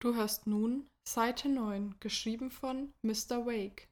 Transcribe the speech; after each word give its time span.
Du 0.00 0.14
hörst 0.14 0.46
nun 0.46 0.86
Seite 1.02 1.48
9, 1.48 1.96
geschrieben 1.98 2.52
von 2.52 2.92
Mr. 3.02 3.46
Wake. 3.46 3.88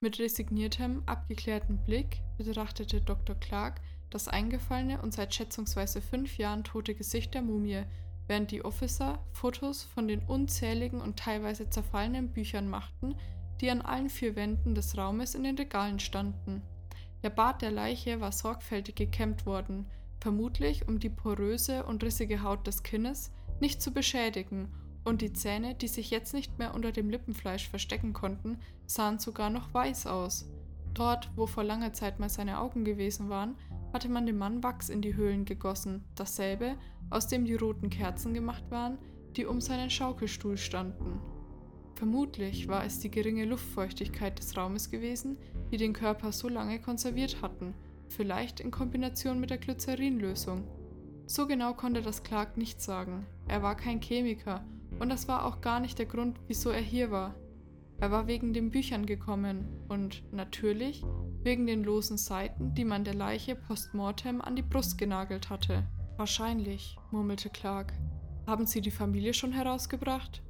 Mit 0.00 0.18
resigniertem, 0.18 1.02
abgeklärtem 1.04 1.84
Blick 1.84 2.22
betrachtete 2.38 3.02
Dr. 3.02 3.36
Clark 3.36 3.82
das 4.08 4.26
eingefallene 4.26 5.02
und 5.02 5.12
seit 5.12 5.34
schätzungsweise 5.34 6.00
fünf 6.00 6.38
Jahren 6.38 6.64
tote 6.64 6.94
Gesicht 6.94 7.34
der 7.34 7.42
Mumie, 7.42 7.82
während 8.26 8.50
die 8.50 8.64
Officer 8.64 9.22
Fotos 9.34 9.82
von 9.82 10.08
den 10.08 10.20
unzähligen 10.20 11.02
und 11.02 11.18
teilweise 11.18 11.68
zerfallenen 11.68 12.32
Büchern 12.32 12.68
machten, 12.68 13.16
die 13.60 13.70
an 13.70 13.82
allen 13.82 14.08
vier 14.08 14.34
Wänden 14.34 14.74
des 14.74 14.96
Raumes 14.96 15.34
in 15.34 15.44
den 15.44 15.58
Regalen 15.58 15.98
standen. 15.98 16.62
Der 17.22 17.30
Bart 17.30 17.60
der 17.60 17.70
Leiche 17.70 18.22
war 18.22 18.32
sorgfältig 18.32 18.94
gekämmt 18.94 19.44
worden, 19.44 19.90
vermutlich 20.22 20.86
um 20.86 21.00
die 21.00 21.10
poröse 21.10 21.84
und 21.84 22.04
rissige 22.04 22.42
Haut 22.42 22.66
des 22.66 22.84
Kinnes 22.84 23.32
nicht 23.60 23.82
zu 23.82 23.92
beschädigen, 23.92 24.68
und 25.04 25.20
die 25.20 25.32
Zähne, 25.32 25.74
die 25.74 25.88
sich 25.88 26.12
jetzt 26.12 26.32
nicht 26.32 26.60
mehr 26.60 26.74
unter 26.74 26.92
dem 26.92 27.10
Lippenfleisch 27.10 27.68
verstecken 27.68 28.12
konnten, 28.12 28.58
sahen 28.86 29.18
sogar 29.18 29.50
noch 29.50 29.74
weiß 29.74 30.06
aus. 30.06 30.48
Dort, 30.94 31.28
wo 31.34 31.48
vor 31.48 31.64
langer 31.64 31.92
Zeit 31.92 32.20
mal 32.20 32.28
seine 32.28 32.60
Augen 32.60 32.84
gewesen 32.84 33.28
waren, 33.28 33.56
hatte 33.92 34.08
man 34.08 34.26
dem 34.26 34.38
Mann 34.38 34.62
Wachs 34.62 34.90
in 34.90 35.02
die 35.02 35.16
Höhlen 35.16 35.44
gegossen, 35.44 36.04
dasselbe, 36.14 36.76
aus 37.10 37.26
dem 37.26 37.44
die 37.44 37.56
roten 37.56 37.90
Kerzen 37.90 38.32
gemacht 38.32 38.62
waren, 38.70 38.96
die 39.34 39.44
um 39.44 39.60
seinen 39.60 39.90
Schaukelstuhl 39.90 40.56
standen. 40.56 41.18
Vermutlich 41.96 42.68
war 42.68 42.84
es 42.84 43.00
die 43.00 43.10
geringe 43.10 43.44
Luftfeuchtigkeit 43.44 44.38
des 44.38 44.56
Raumes 44.56 44.88
gewesen, 44.88 45.36
die 45.72 45.78
den 45.78 45.92
Körper 45.92 46.30
so 46.30 46.48
lange 46.48 46.80
konserviert 46.80 47.42
hatten, 47.42 47.74
vielleicht 48.12 48.60
in 48.60 48.70
Kombination 48.70 49.40
mit 49.40 49.50
der 49.50 49.58
Glycerinlösung. 49.58 50.64
So 51.26 51.46
genau 51.46 51.74
konnte 51.74 52.02
das 52.02 52.22
Clark 52.22 52.56
nicht 52.56 52.80
sagen. 52.80 53.26
Er 53.48 53.62
war 53.62 53.76
kein 53.76 54.00
Chemiker 54.00 54.64
und 54.98 55.08
das 55.08 55.28
war 55.28 55.46
auch 55.46 55.60
gar 55.60 55.80
nicht 55.80 55.98
der 55.98 56.06
Grund, 56.06 56.38
wieso 56.46 56.70
er 56.70 56.80
hier 56.80 57.10
war. 57.10 57.34
Er 57.98 58.10
war 58.10 58.26
wegen 58.26 58.52
den 58.52 58.70
Büchern 58.70 59.06
gekommen 59.06 59.66
und 59.88 60.22
natürlich 60.32 61.02
wegen 61.42 61.66
den 61.66 61.84
losen 61.84 62.18
Seiten, 62.18 62.74
die 62.74 62.84
man 62.84 63.04
der 63.04 63.14
Leiche 63.14 63.54
postmortem 63.54 64.40
an 64.40 64.56
die 64.56 64.62
Brust 64.62 64.98
genagelt 64.98 65.50
hatte. 65.50 65.84
Wahrscheinlich, 66.16 66.96
murmelte 67.10 67.48
Clark. 67.48 67.92
Haben 68.46 68.66
Sie 68.66 68.80
die 68.80 68.90
Familie 68.90 69.34
schon 69.34 69.52
herausgebracht? 69.52 70.42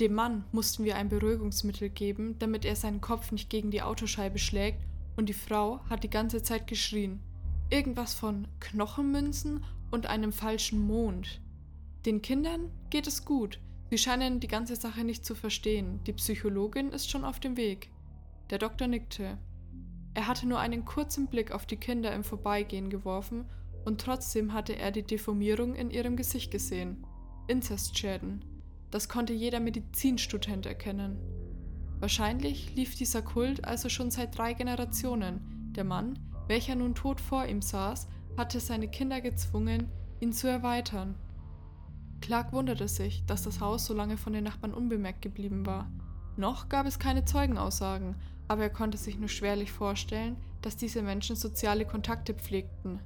Dem 0.00 0.14
Mann 0.14 0.44
mussten 0.50 0.84
wir 0.84 0.96
ein 0.96 1.10
Beruhigungsmittel 1.10 1.90
geben, 1.90 2.38
damit 2.38 2.64
er 2.64 2.74
seinen 2.74 3.02
Kopf 3.02 3.32
nicht 3.32 3.50
gegen 3.50 3.70
die 3.70 3.82
Autoscheibe 3.82 4.38
schlägt 4.38 4.89
und 5.20 5.28
die 5.28 5.34
Frau 5.34 5.80
hat 5.90 6.02
die 6.02 6.08
ganze 6.08 6.42
Zeit 6.42 6.66
geschrien. 6.66 7.20
Irgendwas 7.68 8.14
von 8.14 8.48
Knochenmünzen 8.58 9.62
und 9.90 10.06
einem 10.06 10.32
falschen 10.32 10.80
Mond. 10.80 11.42
Den 12.06 12.22
Kindern 12.22 12.70
geht 12.88 13.06
es 13.06 13.26
gut. 13.26 13.60
Sie 13.90 13.98
scheinen 13.98 14.40
die 14.40 14.48
ganze 14.48 14.76
Sache 14.76 15.04
nicht 15.04 15.26
zu 15.26 15.34
verstehen. 15.34 16.00
Die 16.04 16.14
Psychologin 16.14 16.88
ist 16.88 17.10
schon 17.10 17.26
auf 17.26 17.38
dem 17.38 17.58
Weg. 17.58 17.90
Der 18.48 18.56
Doktor 18.56 18.86
nickte. 18.86 19.36
Er 20.14 20.26
hatte 20.26 20.48
nur 20.48 20.58
einen 20.58 20.86
kurzen 20.86 21.26
Blick 21.26 21.52
auf 21.52 21.66
die 21.66 21.76
Kinder 21.76 22.14
im 22.14 22.24
Vorbeigehen 22.24 22.88
geworfen 22.88 23.44
und 23.84 24.00
trotzdem 24.00 24.54
hatte 24.54 24.74
er 24.74 24.90
die 24.90 25.02
Deformierung 25.02 25.74
in 25.74 25.90
ihrem 25.90 26.16
Gesicht 26.16 26.50
gesehen. 26.50 27.04
Inzestschäden. 27.46 28.42
Das 28.90 29.10
konnte 29.10 29.34
jeder 29.34 29.60
Medizinstudent 29.60 30.64
erkennen. 30.64 31.18
Wahrscheinlich 32.00 32.74
lief 32.74 32.96
dieser 32.96 33.22
Kult 33.22 33.64
also 33.64 33.88
schon 33.88 34.10
seit 34.10 34.36
drei 34.36 34.54
Generationen. 34.54 35.72
Der 35.76 35.84
Mann, 35.84 36.18
welcher 36.48 36.74
nun 36.74 36.94
tot 36.94 37.20
vor 37.20 37.46
ihm 37.46 37.62
saß, 37.62 38.08
hatte 38.36 38.58
seine 38.58 38.88
Kinder 38.88 39.20
gezwungen, 39.20 39.88
ihn 40.18 40.32
zu 40.32 40.48
erweitern. 40.48 41.14
Clark 42.22 42.52
wunderte 42.52 42.88
sich, 42.88 43.24
dass 43.26 43.42
das 43.42 43.60
Haus 43.60 43.86
so 43.86 43.94
lange 43.94 44.16
von 44.16 44.32
den 44.32 44.44
Nachbarn 44.44 44.74
unbemerkt 44.74 45.22
geblieben 45.22 45.66
war. 45.66 45.90
Noch 46.36 46.68
gab 46.68 46.86
es 46.86 46.98
keine 46.98 47.24
Zeugenaussagen, 47.24 48.16
aber 48.48 48.62
er 48.62 48.70
konnte 48.70 48.98
sich 48.98 49.18
nur 49.18 49.28
schwerlich 49.28 49.70
vorstellen, 49.70 50.36
dass 50.62 50.76
diese 50.76 51.02
Menschen 51.02 51.36
soziale 51.36 51.86
Kontakte 51.86 52.34
pflegten. 52.34 53.00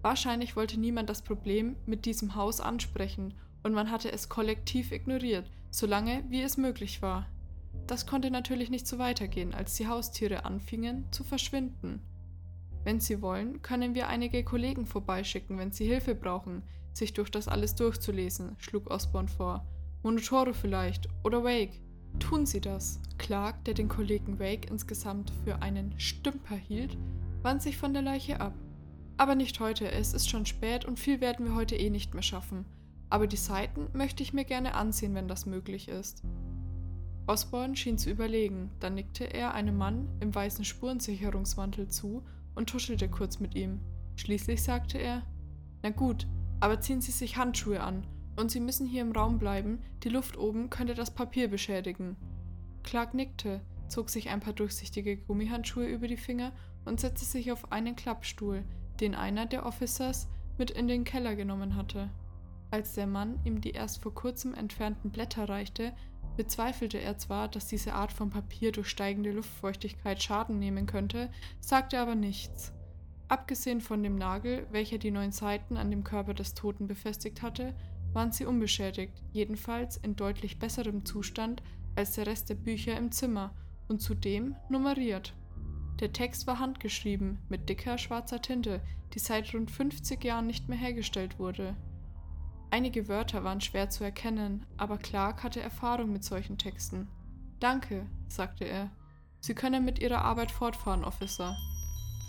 Wahrscheinlich 0.00 0.56
wollte 0.56 0.80
niemand 0.80 1.08
das 1.08 1.22
Problem 1.22 1.76
mit 1.86 2.06
diesem 2.06 2.34
Haus 2.34 2.60
ansprechen 2.60 3.34
und 3.62 3.72
man 3.72 3.90
hatte 3.90 4.10
es 4.10 4.28
kollektiv 4.28 4.90
ignoriert, 4.90 5.50
solange 5.70 6.24
wie 6.28 6.42
es 6.42 6.56
möglich 6.56 7.02
war. 7.02 7.26
Das 7.86 8.06
konnte 8.06 8.30
natürlich 8.30 8.70
nicht 8.70 8.86
so 8.86 8.98
weitergehen, 8.98 9.54
als 9.54 9.74
die 9.74 9.88
Haustiere 9.88 10.44
anfingen 10.44 11.06
zu 11.10 11.24
verschwinden. 11.24 12.00
Wenn 12.84 13.00
Sie 13.00 13.22
wollen, 13.22 13.62
können 13.62 13.94
wir 13.94 14.08
einige 14.08 14.44
Kollegen 14.44 14.86
vorbeischicken, 14.86 15.58
wenn 15.58 15.72
Sie 15.72 15.86
Hilfe 15.86 16.14
brauchen, 16.14 16.62
sich 16.92 17.12
durch 17.12 17.30
das 17.30 17.48
alles 17.48 17.74
durchzulesen, 17.74 18.56
schlug 18.58 18.90
Osborne 18.90 19.28
vor. 19.28 19.66
Monotoro 20.02 20.52
vielleicht 20.52 21.08
oder 21.22 21.44
Wake. 21.44 21.80
Tun 22.18 22.44
Sie 22.44 22.60
das. 22.60 23.00
Clark, 23.18 23.64
der 23.64 23.74
den 23.74 23.88
Kollegen 23.88 24.38
Wake 24.38 24.68
insgesamt 24.68 25.32
für 25.44 25.62
einen 25.62 25.98
Stümper 25.98 26.56
hielt, 26.56 26.98
wand 27.42 27.62
sich 27.62 27.76
von 27.76 27.92
der 27.92 28.02
Leiche 28.02 28.40
ab. 28.40 28.54
Aber 29.16 29.34
nicht 29.34 29.60
heute, 29.60 29.90
es 29.90 30.12
ist 30.12 30.28
schon 30.28 30.46
spät 30.46 30.84
und 30.84 30.98
viel 30.98 31.20
werden 31.20 31.46
wir 31.46 31.54
heute 31.54 31.76
eh 31.76 31.90
nicht 31.90 32.14
mehr 32.14 32.22
schaffen. 32.22 32.64
Aber 33.10 33.26
die 33.26 33.36
Seiten 33.36 33.88
möchte 33.92 34.22
ich 34.22 34.32
mir 34.32 34.44
gerne 34.44 34.74
ansehen, 34.74 35.14
wenn 35.14 35.28
das 35.28 35.46
möglich 35.46 35.88
ist. 35.88 36.22
Osborne 37.26 37.76
schien 37.76 37.98
zu 37.98 38.10
überlegen, 38.10 38.70
dann 38.80 38.94
nickte 38.94 39.24
er 39.24 39.54
einem 39.54 39.76
Mann 39.76 40.08
im 40.20 40.34
weißen 40.34 40.64
Spurensicherungsmantel 40.64 41.88
zu 41.88 42.24
und 42.54 42.68
tuschelte 42.68 43.08
kurz 43.08 43.38
mit 43.38 43.54
ihm. 43.54 43.80
Schließlich 44.16 44.62
sagte 44.62 44.98
er: 44.98 45.22
Na 45.82 45.90
gut, 45.90 46.26
aber 46.60 46.80
ziehen 46.80 47.00
Sie 47.00 47.12
sich 47.12 47.36
Handschuhe 47.36 47.80
an 47.80 48.06
und 48.36 48.50
Sie 48.50 48.60
müssen 48.60 48.86
hier 48.86 49.02
im 49.02 49.12
Raum 49.12 49.38
bleiben, 49.38 49.80
die 50.02 50.08
Luft 50.08 50.36
oben 50.36 50.70
könnte 50.70 50.94
das 50.94 51.14
Papier 51.14 51.48
beschädigen. 51.48 52.16
Clark 52.82 53.14
nickte, 53.14 53.60
zog 53.88 54.10
sich 54.10 54.30
ein 54.30 54.40
paar 54.40 54.52
durchsichtige 54.52 55.16
Gummihandschuhe 55.16 55.86
über 55.86 56.08
die 56.08 56.16
Finger 56.16 56.52
und 56.84 57.00
setzte 57.00 57.24
sich 57.26 57.52
auf 57.52 57.70
einen 57.70 57.94
Klappstuhl, 57.94 58.64
den 59.00 59.14
einer 59.14 59.46
der 59.46 59.66
Officers 59.66 60.28
mit 60.58 60.70
in 60.70 60.88
den 60.88 61.04
Keller 61.04 61.36
genommen 61.36 61.76
hatte. 61.76 62.10
Als 62.70 62.94
der 62.94 63.06
Mann 63.06 63.38
ihm 63.44 63.60
die 63.60 63.72
erst 63.72 64.02
vor 64.02 64.14
kurzem 64.14 64.54
entfernten 64.54 65.10
Blätter 65.10 65.48
reichte, 65.48 65.92
Bezweifelte 66.36 66.98
er 66.98 67.18
zwar, 67.18 67.48
dass 67.48 67.66
diese 67.66 67.92
Art 67.94 68.12
von 68.12 68.30
Papier 68.30 68.72
durch 68.72 68.88
steigende 68.88 69.32
Luftfeuchtigkeit 69.32 70.22
Schaden 70.22 70.58
nehmen 70.58 70.86
könnte, 70.86 71.30
sagte 71.60 71.98
aber 71.98 72.14
nichts. 72.14 72.72
Abgesehen 73.28 73.80
von 73.80 74.02
dem 74.02 74.16
Nagel, 74.16 74.66
welcher 74.70 74.98
die 74.98 75.10
neun 75.10 75.32
Seiten 75.32 75.76
an 75.76 75.90
dem 75.90 76.04
Körper 76.04 76.34
des 76.34 76.54
Toten 76.54 76.86
befestigt 76.86 77.42
hatte, 77.42 77.74
waren 78.12 78.32
sie 78.32 78.44
unbeschädigt, 78.44 79.22
jedenfalls 79.32 79.96
in 79.96 80.16
deutlich 80.16 80.58
besserem 80.58 81.04
Zustand 81.04 81.62
als 81.96 82.12
der 82.12 82.26
Rest 82.26 82.50
der 82.50 82.54
Bücher 82.56 82.96
im 82.96 83.10
Zimmer 83.10 83.54
und 83.88 84.00
zudem 84.00 84.56
nummeriert. 84.68 85.34
Der 86.00 86.12
Text 86.12 86.46
war 86.46 86.58
handgeschrieben, 86.58 87.38
mit 87.48 87.68
dicker 87.68 87.96
schwarzer 87.98 88.40
Tinte, 88.40 88.80
die 89.14 89.18
seit 89.18 89.54
rund 89.54 89.70
50 89.70 90.22
Jahren 90.24 90.46
nicht 90.46 90.68
mehr 90.68 90.78
hergestellt 90.78 91.38
wurde. 91.38 91.76
Einige 92.72 93.06
Wörter 93.06 93.44
waren 93.44 93.60
schwer 93.60 93.90
zu 93.90 94.02
erkennen, 94.02 94.64
aber 94.78 94.96
Clark 94.96 95.42
hatte 95.42 95.60
Erfahrung 95.60 96.10
mit 96.10 96.24
solchen 96.24 96.56
Texten. 96.56 97.06
Danke, 97.60 98.06
sagte 98.28 98.64
er. 98.64 98.90
Sie 99.40 99.54
können 99.54 99.84
mit 99.84 99.98
Ihrer 99.98 100.24
Arbeit 100.24 100.50
fortfahren, 100.50 101.04
Officer. 101.04 101.54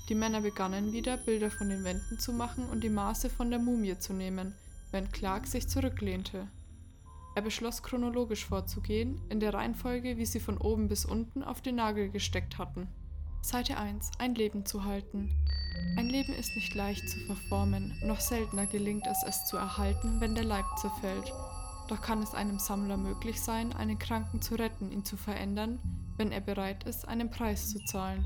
Die 0.10 0.16
Männer 0.16 0.42
begannen 0.42 0.92
wieder, 0.92 1.16
Bilder 1.16 1.50
von 1.50 1.70
den 1.70 1.86
Wänden 1.86 2.20
zu 2.20 2.34
machen 2.34 2.66
und 2.66 2.84
die 2.84 2.90
Maße 2.90 3.30
von 3.30 3.52
der 3.52 3.60
Mumie 3.60 3.98
zu 4.00 4.12
nehmen, 4.12 4.54
während 4.92 5.14
Clark 5.14 5.48
sich 5.48 5.70
zurücklehnte. 5.70 6.50
Er 7.36 7.42
beschloss 7.42 7.82
chronologisch 7.82 8.46
vorzugehen, 8.46 9.22
in 9.30 9.40
der 9.40 9.54
Reihenfolge, 9.54 10.18
wie 10.18 10.26
sie 10.26 10.42
von 10.42 10.58
oben 10.58 10.90
bis 10.90 11.06
unten 11.06 11.42
auf 11.42 11.62
den 11.62 11.76
Nagel 11.76 12.10
gesteckt 12.10 12.58
hatten. 12.58 12.90
Seite 13.42 13.78
1. 13.78 14.12
Ein 14.20 14.36
Leben 14.36 14.66
zu 14.66 14.84
halten. 14.84 15.34
Ein 15.96 16.10
Leben 16.10 16.34
ist 16.34 16.56
nicht 16.56 16.74
leicht 16.74 17.08
zu 17.08 17.20
verformen, 17.20 17.94
noch 18.04 18.20
seltener 18.20 18.66
gelingt 18.66 19.06
es, 19.08 19.24
es 19.28 19.46
zu 19.46 19.58
erhalten, 19.58 20.20
wenn 20.20 20.36
der 20.36 20.44
Leib 20.44 20.66
zerfällt. 20.78 21.32
Doch 21.88 22.02
kann 22.02 22.24
es 22.24 22.34
einem 22.34 22.60
Sammler 22.60 22.98
möglich 22.98 23.42
sein, 23.42 23.74
einen 23.74 24.00
Kranken 24.00 24.42
zu 24.42 24.56
retten, 24.56 24.92
ihn 24.92 25.06
zu 25.06 25.18
verändern, 25.18 25.80
wenn 26.18 26.32
er 26.32 26.42
bereit 26.42 26.84
ist, 26.86 27.08
einen 27.08 27.30
Preis 27.30 27.70
zu 27.70 27.84
zahlen. 27.86 28.26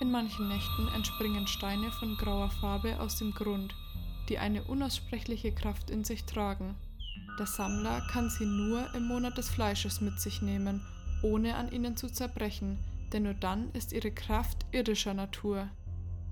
In 0.00 0.10
manchen 0.10 0.48
Nächten 0.48 0.88
entspringen 0.94 1.46
Steine 1.46 1.90
von 1.92 2.16
grauer 2.16 2.50
Farbe 2.50 3.00
aus 3.00 3.18
dem 3.18 3.32
Grund, 3.32 3.74
die 4.28 4.38
eine 4.38 4.64
unaussprechliche 4.64 5.52
Kraft 5.52 5.90
in 5.90 6.04
sich 6.04 6.24
tragen. 6.24 6.74
Der 7.38 7.46
Sammler 7.46 8.00
kann 8.10 8.30
sie 8.30 8.46
nur 8.46 8.92
im 8.94 9.06
Monat 9.06 9.36
des 9.38 9.48
Fleisches 9.48 10.00
mit 10.00 10.20
sich 10.20 10.40
nehmen, 10.40 10.84
ohne 11.22 11.56
an 11.56 11.70
ihnen 11.70 11.96
zu 11.96 12.10
zerbrechen, 12.10 12.78
denn 13.12 13.24
nur 13.24 13.34
dann 13.34 13.70
ist 13.72 13.92
ihre 13.92 14.10
Kraft 14.10 14.66
irdischer 14.72 15.14
Natur. 15.14 15.68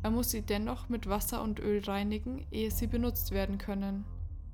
Er 0.03 0.11
muss 0.11 0.31
sie 0.31 0.43
dennoch 0.43 0.89
mit 0.89 1.09
Wasser 1.09 1.43
und 1.43 1.61
Öl 1.61 1.83
reinigen, 1.85 2.47
ehe 2.51 2.71
sie 2.71 2.87
benutzt 2.87 3.31
werden 3.31 3.59
können. 3.59 4.05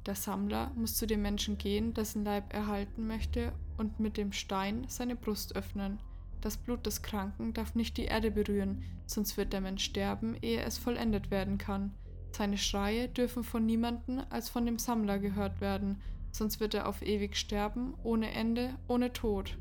Der 0.07 0.15
Sammler 0.15 0.73
muss 0.75 0.95
zu 0.95 1.07
dem 1.07 1.23
Menschen 1.23 1.59
gehen, 1.59 1.95
dessen 1.95 2.25
Leib 2.25 2.53
er 2.53 2.67
halten 2.67 3.07
möchte, 3.07 3.53
und 3.77 4.01
mit 4.01 4.17
dem 4.17 4.33
Stein 4.33 4.85
seine 4.89 5.17
Brust 5.17 5.57
öffnen. 5.57 6.01
Das 6.41 6.57
Blut 6.57 6.87
des 6.87 7.03
Kranken 7.03 7.53
darf 7.53 7.75
nicht 7.75 7.97
die 7.97 8.05
Erde 8.05 8.31
berühren, 8.31 8.85
sonst 9.07 9.37
wird 9.37 9.53
der 9.53 9.61
Mensch 9.61 9.85
sterben, 9.85 10.37
ehe 10.41 10.63
es 10.63 10.79
vollendet 10.79 11.31
werden 11.31 11.59
kann. 11.59 11.95
Seine 12.33 12.59
Schreie 12.59 13.09
dürfen 13.09 13.43
von 13.43 13.67
niemandem 13.67 14.23
als 14.31 14.49
von 14.49 14.67
dem 14.67 14.79
Sammler 14.79 15.19
gehört 15.19 15.61
werden, 15.61 16.01
sonst 16.31 16.61
wird 16.61 16.75
er 16.75 16.89
auf 16.89 17.03
ewig 17.03 17.37
sterben, 17.37 17.95
ohne 18.03 18.31
Ende, 18.33 18.75
ohne 18.87 19.13
Tod. 19.13 19.59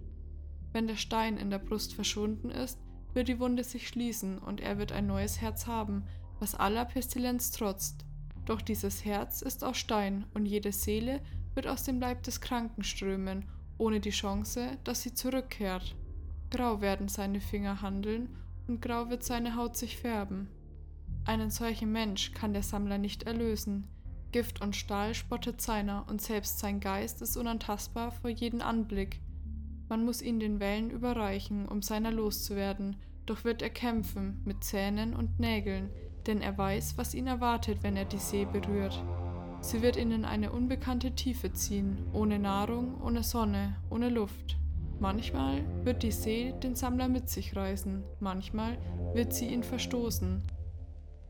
Wenn 0.74 0.88
der 0.88 0.98
Stein 0.98 1.38
in 1.38 1.50
der 1.50 1.60
Brust 1.60 1.94
verschwunden 1.94 2.52
ist, 2.52 2.80
wird 3.14 3.28
die 3.28 3.40
Wunde 3.40 3.64
sich 3.64 3.88
schließen 3.88 4.38
und 4.38 4.62
er 4.62 4.78
wird 4.78 4.92
ein 4.92 5.08
neues 5.08 5.42
Herz 5.42 5.68
haben, 5.68 6.04
was 6.40 6.56
aller 6.56 6.86
Pestilenz 6.86 7.52
trotzt. 7.52 8.06
Doch 8.46 8.62
dieses 8.62 9.04
Herz 9.06 9.42
ist 9.42 9.64
aus 9.64 9.78
Stein 9.78 10.26
und 10.34 10.46
jede 10.46 10.72
Seele 10.72 11.22
wird 11.54 11.68
aus 11.68 11.84
dem 11.84 12.00
Leib 12.00 12.24
des 12.24 12.40
Kranken 12.40 12.84
strömen, 12.84 13.46
ohne 13.78 14.00
die 14.00 14.12
Chance, 14.12 14.78
dass 14.84 15.02
sie 15.02 15.14
zurückkehrt. 15.14 15.96
Grau 16.50 16.82
werden 16.82 17.08
seine 17.08 17.42
Finger 17.42 17.82
handeln 17.82 18.30
und 18.68 18.82
grau 18.82 19.10
wird 19.10 19.24
seine 19.24 19.56
Haut 19.56 19.76
sich 19.76 19.98
färben. 19.98 20.48
Einen 21.26 21.50
solchen 21.50 21.92
Mensch 21.92 22.32
kann 22.32 22.54
der 22.54 22.64
Sammler 22.64 22.98
nicht 22.98 23.24
erlösen. 23.24 23.88
Gift 24.32 24.62
und 24.62 24.76
Stahl 24.76 25.14
spottet 25.14 25.62
seiner 25.62 26.06
und 26.08 26.22
selbst 26.22 26.60
sein 26.60 26.80
Geist 26.80 27.22
ist 27.22 27.38
unantastbar 27.38 28.12
vor 28.12 28.30
jeden 28.30 28.62
Anblick. 28.62 29.20
Man 29.90 30.04
muss 30.04 30.22
ihn 30.22 30.40
den 30.40 30.60
Wellen 30.60 30.90
überreichen, 30.90 31.68
um 31.68 31.82
seiner 31.82 32.12
loszuwerden, 32.12 32.98
doch 33.26 33.44
wird 33.44 33.62
er 33.62 33.70
kämpfen 33.70 34.42
mit 34.46 34.64
Zähnen 34.64 35.14
und 35.14 35.40
Nägeln, 35.40 35.90
denn 36.26 36.42
er 36.42 36.58
weiß, 36.58 36.98
was 36.98 37.14
ihn 37.14 37.28
erwartet, 37.28 37.84
wenn 37.84 37.96
er 37.96 38.06
die 38.06 38.18
See 38.18 38.46
berührt. 38.46 39.02
Sie 39.62 39.82
wird 39.82 39.98
ihn 39.98 40.12
in 40.12 40.26
eine 40.26 40.52
unbekannte 40.52 41.12
Tiefe 41.16 41.52
ziehen, 41.54 42.06
ohne 42.14 42.40
Nahrung, 42.40 43.02
ohne 43.02 43.24
Sonne, 43.24 43.76
ohne 43.90 44.10
Luft. 44.10 44.58
Manchmal 45.00 45.64
wird 45.84 46.04
die 46.04 46.12
See 46.12 46.54
den 46.64 46.76
Sammler 46.76 47.08
mit 47.08 47.30
sich 47.30 47.56
reißen, 47.56 48.04
manchmal 48.20 48.78
wird 49.14 49.34
sie 49.34 49.48
ihn 49.48 49.64
verstoßen. 49.64 50.42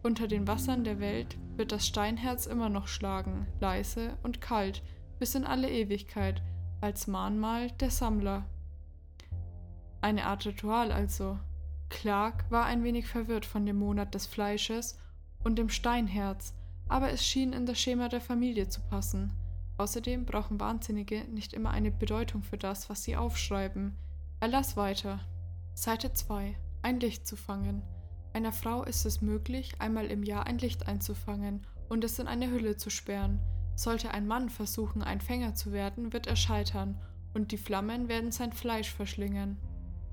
Unter 0.04 0.28
den 0.28 0.48
Wassern 0.48 0.84
der 0.84 1.00
Welt 1.00 1.38
wird 1.56 1.72
das 1.72 1.86
Steinherz 1.86 2.46
immer 2.46 2.70
noch 2.70 2.88
schlagen, 2.88 3.48
leise 3.60 4.18
und 4.24 4.42
kalt, 4.42 4.84
bis 5.20 5.36
in 5.36 5.44
alle 5.44 5.70
Ewigkeit, 5.70 6.42
als 6.82 7.08
Mahnmal 7.08 7.72
der 7.72 7.92
Sammler. 7.92 8.46
Eine 10.02 10.26
Art 10.26 10.46
Ritual 10.46 10.92
also, 10.92 11.40
Clark 11.90 12.50
war 12.52 12.66
ein 12.66 12.84
wenig 12.84 13.08
verwirrt 13.08 13.46
von 13.46 13.66
dem 13.66 13.78
Monat 13.78 14.14
des 14.14 14.26
Fleisches 14.26 15.00
und 15.44 15.58
dem 15.58 15.70
Steinherz, 15.70 16.54
aber 16.88 17.12
es 17.12 17.26
schien 17.26 17.54
in 17.54 17.66
das 17.66 17.80
Schema 17.80 18.10
der 18.10 18.22
Familie 18.22 18.70
zu 18.70 18.82
passen. 18.82 19.34
Außerdem 19.78 20.26
brauchen 20.26 20.60
Wahnsinnige 20.60 21.24
nicht 21.26 21.54
immer 21.54 21.72
eine 21.72 21.92
Bedeutung 21.92 22.44
für 22.44 22.58
das, 22.58 22.90
was 22.90 23.04
sie 23.04 23.16
aufschreiben. 23.16 23.96
Er 24.40 24.48
las 24.48 24.76
weiter. 24.76 25.20
Seite 25.74 26.14
2. 26.14 26.56
Ein 26.82 27.00
Licht 27.00 27.28
zu 27.28 27.36
fangen. 27.36 27.84
Einer 28.34 28.52
Frau 28.52 28.84
ist 28.84 29.06
es 29.06 29.22
möglich, 29.22 29.74
einmal 29.80 30.08
im 30.08 30.24
Jahr 30.24 30.48
ein 30.48 30.58
Licht 30.58 30.88
einzufangen 30.88 31.66
und 31.90 32.04
es 32.04 32.20
in 32.20 32.28
eine 32.28 32.50
Hülle 32.50 32.78
zu 32.78 32.90
sperren. 32.90 33.40
Sollte 33.78 34.10
ein 34.10 34.26
Mann 34.26 34.50
versuchen, 34.50 35.04
ein 35.04 35.22
Fänger 35.22 35.54
zu 35.54 35.72
werden, 35.72 36.12
wird 36.12 36.26
er 36.26 36.36
scheitern, 36.36 37.00
und 37.36 37.52
die 37.52 37.60
Flammen 37.60 38.08
werden 38.08 38.32
sein 38.32 38.52
Fleisch 38.52 38.92
verschlingen. 38.92 39.58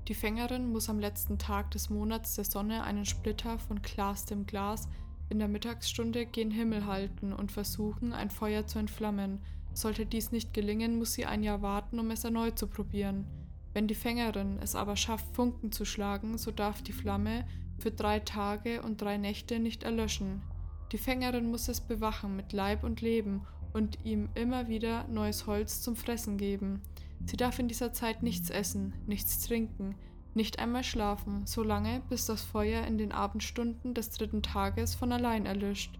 Die 0.07 0.13
Fängerin 0.13 0.71
muss 0.71 0.87
am 0.87 0.99
letzten 0.99 1.39
Tag 1.39 1.71
des 1.71 1.89
Monats 1.89 2.35
der 2.35 2.45
Sonne 2.45 2.83
einen 2.83 3.05
Splitter 3.05 3.57
von 3.57 3.81
Glas 3.81 4.25
dem 4.25 4.45
Glas 4.45 4.87
in 5.29 5.39
der 5.39 5.47
Mittagsstunde 5.47 6.27
gen 6.27 6.51
Himmel 6.51 6.85
halten 6.85 7.33
und 7.33 7.51
versuchen, 7.51 8.13
ein 8.13 8.29
Feuer 8.29 8.67
zu 8.67 8.77
entflammen. 8.77 9.39
Sollte 9.73 10.05
dies 10.05 10.31
nicht 10.31 10.53
gelingen, 10.53 10.99
muss 10.99 11.13
sie 11.13 11.25
ein 11.25 11.41
Jahr 11.41 11.63
warten, 11.63 11.97
um 11.97 12.11
es 12.11 12.23
erneut 12.23 12.59
zu 12.59 12.67
probieren. 12.67 13.25
Wenn 13.73 13.87
die 13.87 13.95
Fängerin 13.95 14.59
es 14.61 14.75
aber 14.75 14.95
schafft, 14.95 15.35
Funken 15.35 15.71
zu 15.71 15.85
schlagen, 15.85 16.37
so 16.37 16.51
darf 16.51 16.83
die 16.83 16.93
Flamme 16.93 17.47
für 17.79 17.89
drei 17.89 18.19
Tage 18.19 18.83
und 18.83 19.01
drei 19.01 19.17
Nächte 19.17 19.57
nicht 19.57 19.81
erlöschen. 19.81 20.43
Die 20.91 20.97
Fängerin 20.97 21.49
muss 21.49 21.67
es 21.67 21.81
bewachen 21.81 22.35
mit 22.35 22.53
Leib 22.53 22.83
und 22.83 23.01
Leben 23.01 23.41
und 23.73 23.97
ihm 24.05 24.29
immer 24.35 24.67
wieder 24.67 25.07
neues 25.07 25.47
Holz 25.47 25.81
zum 25.81 25.95
Fressen 25.95 26.37
geben. 26.37 26.81
Sie 27.25 27.37
darf 27.37 27.59
in 27.59 27.67
dieser 27.67 27.91
Zeit 27.91 28.23
nichts 28.23 28.49
essen, 28.49 28.93
nichts 29.07 29.45
trinken, 29.45 29.95
nicht 30.33 30.59
einmal 30.59 30.83
schlafen, 30.83 31.45
solange 31.45 32.01
bis 32.09 32.25
das 32.25 32.41
Feuer 32.43 32.85
in 32.85 32.97
den 32.97 33.11
Abendstunden 33.11 33.93
des 33.93 34.11
dritten 34.11 34.43
Tages 34.43 34.93
von 34.93 35.11
allein 35.11 35.45
erlischt. 35.45 35.97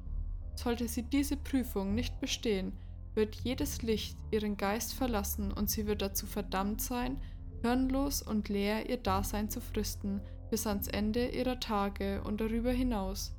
Sollte 0.56 0.88
sie 0.88 1.04
diese 1.04 1.38
Prüfung 1.38 1.96
nicht 1.96 2.20
bestehen, 2.20 2.74
wird 3.14 3.36
jedes 3.36 3.82
Licht 3.82 4.18
ihren 4.32 4.58
Geist 4.58 4.94
verlassen 4.94 5.52
und 5.52 5.70
sie 5.70 5.88
wird 5.88 6.02
dazu 6.02 6.26
verdammt 6.26 6.82
sein, 6.82 7.20
hirnlos 7.62 8.22
und 8.22 8.50
leer 8.50 8.90
ihr 8.90 8.98
Dasein 8.98 9.50
zu 9.50 9.60
fristen, 9.62 10.22
bis 10.50 10.68
ans 10.68 10.88
Ende 10.88 11.30
ihrer 11.30 11.60
Tage 11.60 12.22
und 12.24 12.40
darüber 12.40 12.72
hinaus. 12.72 13.35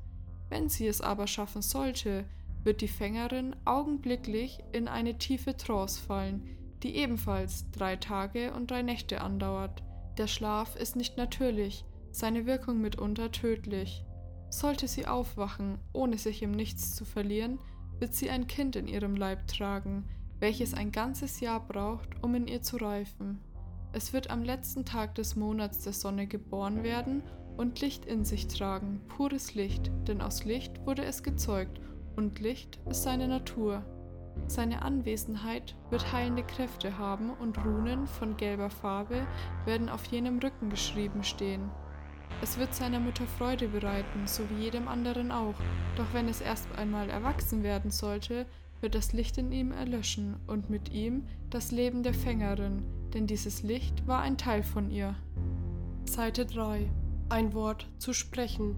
Wenn 0.48 0.68
sie 0.68 0.86
es 0.86 1.00
aber 1.00 1.26
schaffen 1.26 1.62
sollte, 1.62 2.24
wird 2.62 2.80
die 2.80 2.88
Fängerin 2.88 3.54
augenblicklich 3.64 4.60
in 4.72 4.88
eine 4.88 5.18
tiefe 5.18 5.56
Trance 5.56 6.00
fallen, 6.00 6.42
die 6.82 6.96
ebenfalls 6.96 7.70
drei 7.70 7.96
Tage 7.96 8.52
und 8.52 8.70
drei 8.70 8.82
Nächte 8.82 9.20
andauert. 9.20 9.82
Der 10.18 10.26
Schlaf 10.26 10.76
ist 10.76 10.96
nicht 10.96 11.16
natürlich, 11.16 11.84
seine 12.10 12.46
Wirkung 12.46 12.80
mitunter 12.80 13.30
tödlich. 13.30 14.04
Sollte 14.50 14.88
sie 14.88 15.06
aufwachen, 15.06 15.78
ohne 15.92 16.18
sich 16.18 16.42
im 16.42 16.52
Nichts 16.52 16.94
zu 16.94 17.04
verlieren, 17.04 17.58
wird 17.98 18.14
sie 18.14 18.30
ein 18.30 18.46
Kind 18.46 18.76
in 18.76 18.86
ihrem 18.86 19.16
Leib 19.16 19.46
tragen, 19.48 20.04
welches 20.38 20.74
ein 20.74 20.92
ganzes 20.92 21.40
Jahr 21.40 21.60
braucht, 21.60 22.22
um 22.22 22.34
in 22.34 22.46
ihr 22.46 22.62
zu 22.62 22.76
reifen. 22.76 23.40
Es 23.92 24.12
wird 24.12 24.30
am 24.30 24.42
letzten 24.42 24.84
Tag 24.84 25.14
des 25.14 25.36
Monats 25.36 25.80
der 25.80 25.92
Sonne 25.92 26.26
geboren 26.26 26.82
werden 26.82 27.22
und 27.56 27.80
Licht 27.80 28.04
in 28.04 28.24
sich 28.24 28.48
tragen, 28.48 29.00
pures 29.08 29.54
Licht, 29.54 29.90
denn 30.06 30.20
aus 30.20 30.44
Licht 30.44 30.84
wurde 30.86 31.04
es 31.04 31.22
gezeugt, 31.22 31.80
und 32.16 32.40
Licht 32.40 32.78
ist 32.88 33.02
seine 33.02 33.28
Natur. 33.28 33.84
Seine 34.48 34.82
Anwesenheit 34.82 35.74
wird 35.90 36.12
heilende 36.12 36.42
Kräfte 36.42 36.98
haben 36.98 37.30
und 37.30 37.58
Runen 37.64 38.06
von 38.06 38.36
gelber 38.36 38.70
Farbe 38.70 39.26
werden 39.64 39.88
auf 39.88 40.04
jenem 40.06 40.38
Rücken 40.38 40.70
geschrieben 40.70 41.24
stehen. 41.24 41.70
Es 42.42 42.58
wird 42.58 42.74
seiner 42.74 43.00
Mutter 43.00 43.26
Freude 43.38 43.68
bereiten, 43.68 44.26
so 44.26 44.42
wie 44.50 44.64
jedem 44.64 44.88
anderen 44.88 45.32
auch, 45.32 45.54
doch 45.96 46.06
wenn 46.12 46.28
es 46.28 46.40
erst 46.40 46.68
einmal 46.76 47.08
erwachsen 47.08 47.62
werden 47.62 47.90
sollte, 47.90 48.46
wird 48.80 48.94
das 48.94 49.12
Licht 49.12 49.38
in 49.38 49.52
ihm 49.52 49.72
erlöschen 49.72 50.36
und 50.46 50.68
mit 50.68 50.92
ihm 50.92 51.26
das 51.48 51.70
Leben 51.72 52.02
der 52.02 52.14
Fängerin, 52.14 52.84
denn 53.14 53.26
dieses 53.26 53.62
Licht 53.62 54.06
war 54.06 54.20
ein 54.20 54.36
Teil 54.36 54.62
von 54.62 54.90
ihr. 54.90 55.14
Seite 56.04 56.44
3 56.44 56.90
Ein 57.28 57.54
Wort 57.54 57.88
zu 57.98 58.12
sprechen. 58.12 58.76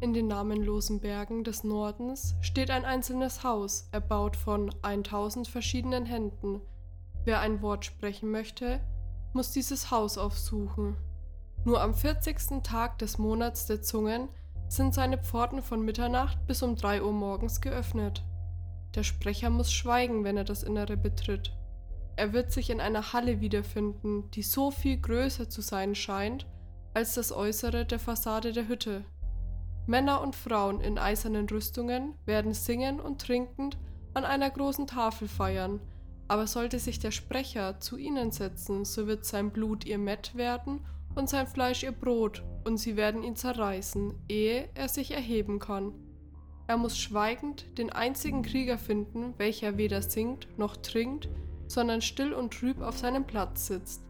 In 0.00 0.12
den 0.12 0.26
namenlosen 0.26 1.00
Bergen 1.00 1.44
des 1.44 1.64
Nordens 1.64 2.36
steht 2.42 2.70
ein 2.70 2.84
einzelnes 2.84 3.42
Haus, 3.42 3.88
erbaut 3.90 4.36
von 4.36 4.70
1000 4.82 5.48
verschiedenen 5.48 6.04
Händen. 6.04 6.60
Wer 7.24 7.40
ein 7.40 7.62
Wort 7.62 7.86
sprechen 7.86 8.30
möchte, 8.30 8.80
muss 9.32 9.52
dieses 9.52 9.90
Haus 9.90 10.18
aufsuchen. 10.18 10.98
Nur 11.64 11.80
am 11.80 11.94
40. 11.94 12.62
Tag 12.62 12.98
des 12.98 13.16
Monats 13.16 13.64
der 13.64 13.80
Zungen 13.80 14.28
sind 14.68 14.92
seine 14.92 15.16
Pforten 15.16 15.62
von 15.62 15.82
Mitternacht 15.82 16.46
bis 16.46 16.62
um 16.62 16.76
3 16.76 17.02
Uhr 17.02 17.12
morgens 17.12 17.62
geöffnet. 17.62 18.22
Der 18.94 19.04
Sprecher 19.04 19.48
muss 19.48 19.72
schweigen, 19.72 20.22
wenn 20.22 20.36
er 20.36 20.44
das 20.44 20.64
Innere 20.64 20.98
betritt. 20.98 21.56
Er 22.16 22.34
wird 22.34 22.52
sich 22.52 22.68
in 22.68 22.82
einer 22.82 23.14
Halle 23.14 23.40
wiederfinden, 23.40 24.30
die 24.32 24.42
so 24.42 24.70
viel 24.70 24.98
größer 24.98 25.48
zu 25.48 25.62
sein 25.62 25.94
scheint 25.94 26.46
als 26.94 27.14
das 27.14 27.32
Äußere 27.32 27.84
der 27.84 27.98
Fassade 27.98 28.52
der 28.52 28.68
Hütte. 28.68 29.04
Männer 29.86 30.20
und 30.20 30.36
Frauen 30.36 30.80
in 30.80 30.98
eisernen 30.98 31.48
Rüstungen 31.48 32.14
werden 32.26 32.54
singend 32.54 33.00
und 33.00 33.20
trinkend 33.20 33.78
an 34.14 34.24
einer 34.24 34.50
großen 34.50 34.86
Tafel 34.86 35.28
feiern, 35.28 35.80
aber 36.28 36.46
sollte 36.46 36.78
sich 36.78 36.98
der 36.98 37.10
Sprecher 37.10 37.80
zu 37.80 37.96
ihnen 37.96 38.30
setzen, 38.30 38.84
so 38.84 39.06
wird 39.06 39.24
sein 39.24 39.50
Blut 39.50 39.84
ihr 39.84 39.98
Mett 39.98 40.36
werden 40.36 40.80
und 41.14 41.28
sein 41.28 41.46
Fleisch 41.46 41.82
ihr 41.82 41.92
Brot, 41.92 42.44
und 42.64 42.76
sie 42.76 42.96
werden 42.96 43.22
ihn 43.22 43.36
zerreißen, 43.36 44.14
ehe 44.28 44.68
er 44.74 44.88
sich 44.88 45.12
erheben 45.12 45.58
kann. 45.58 45.92
Er 46.66 46.76
muss 46.76 46.96
schweigend 46.98 47.66
den 47.78 47.90
einzigen 47.90 48.42
Krieger 48.42 48.78
finden, 48.78 49.34
welcher 49.38 49.76
weder 49.76 50.02
singt 50.02 50.46
noch 50.56 50.76
trinkt, 50.76 51.28
sondern 51.66 52.00
still 52.00 52.32
und 52.32 52.52
trüb 52.52 52.80
auf 52.80 52.96
seinem 52.98 53.26
Platz 53.26 53.66
sitzt. 53.66 54.02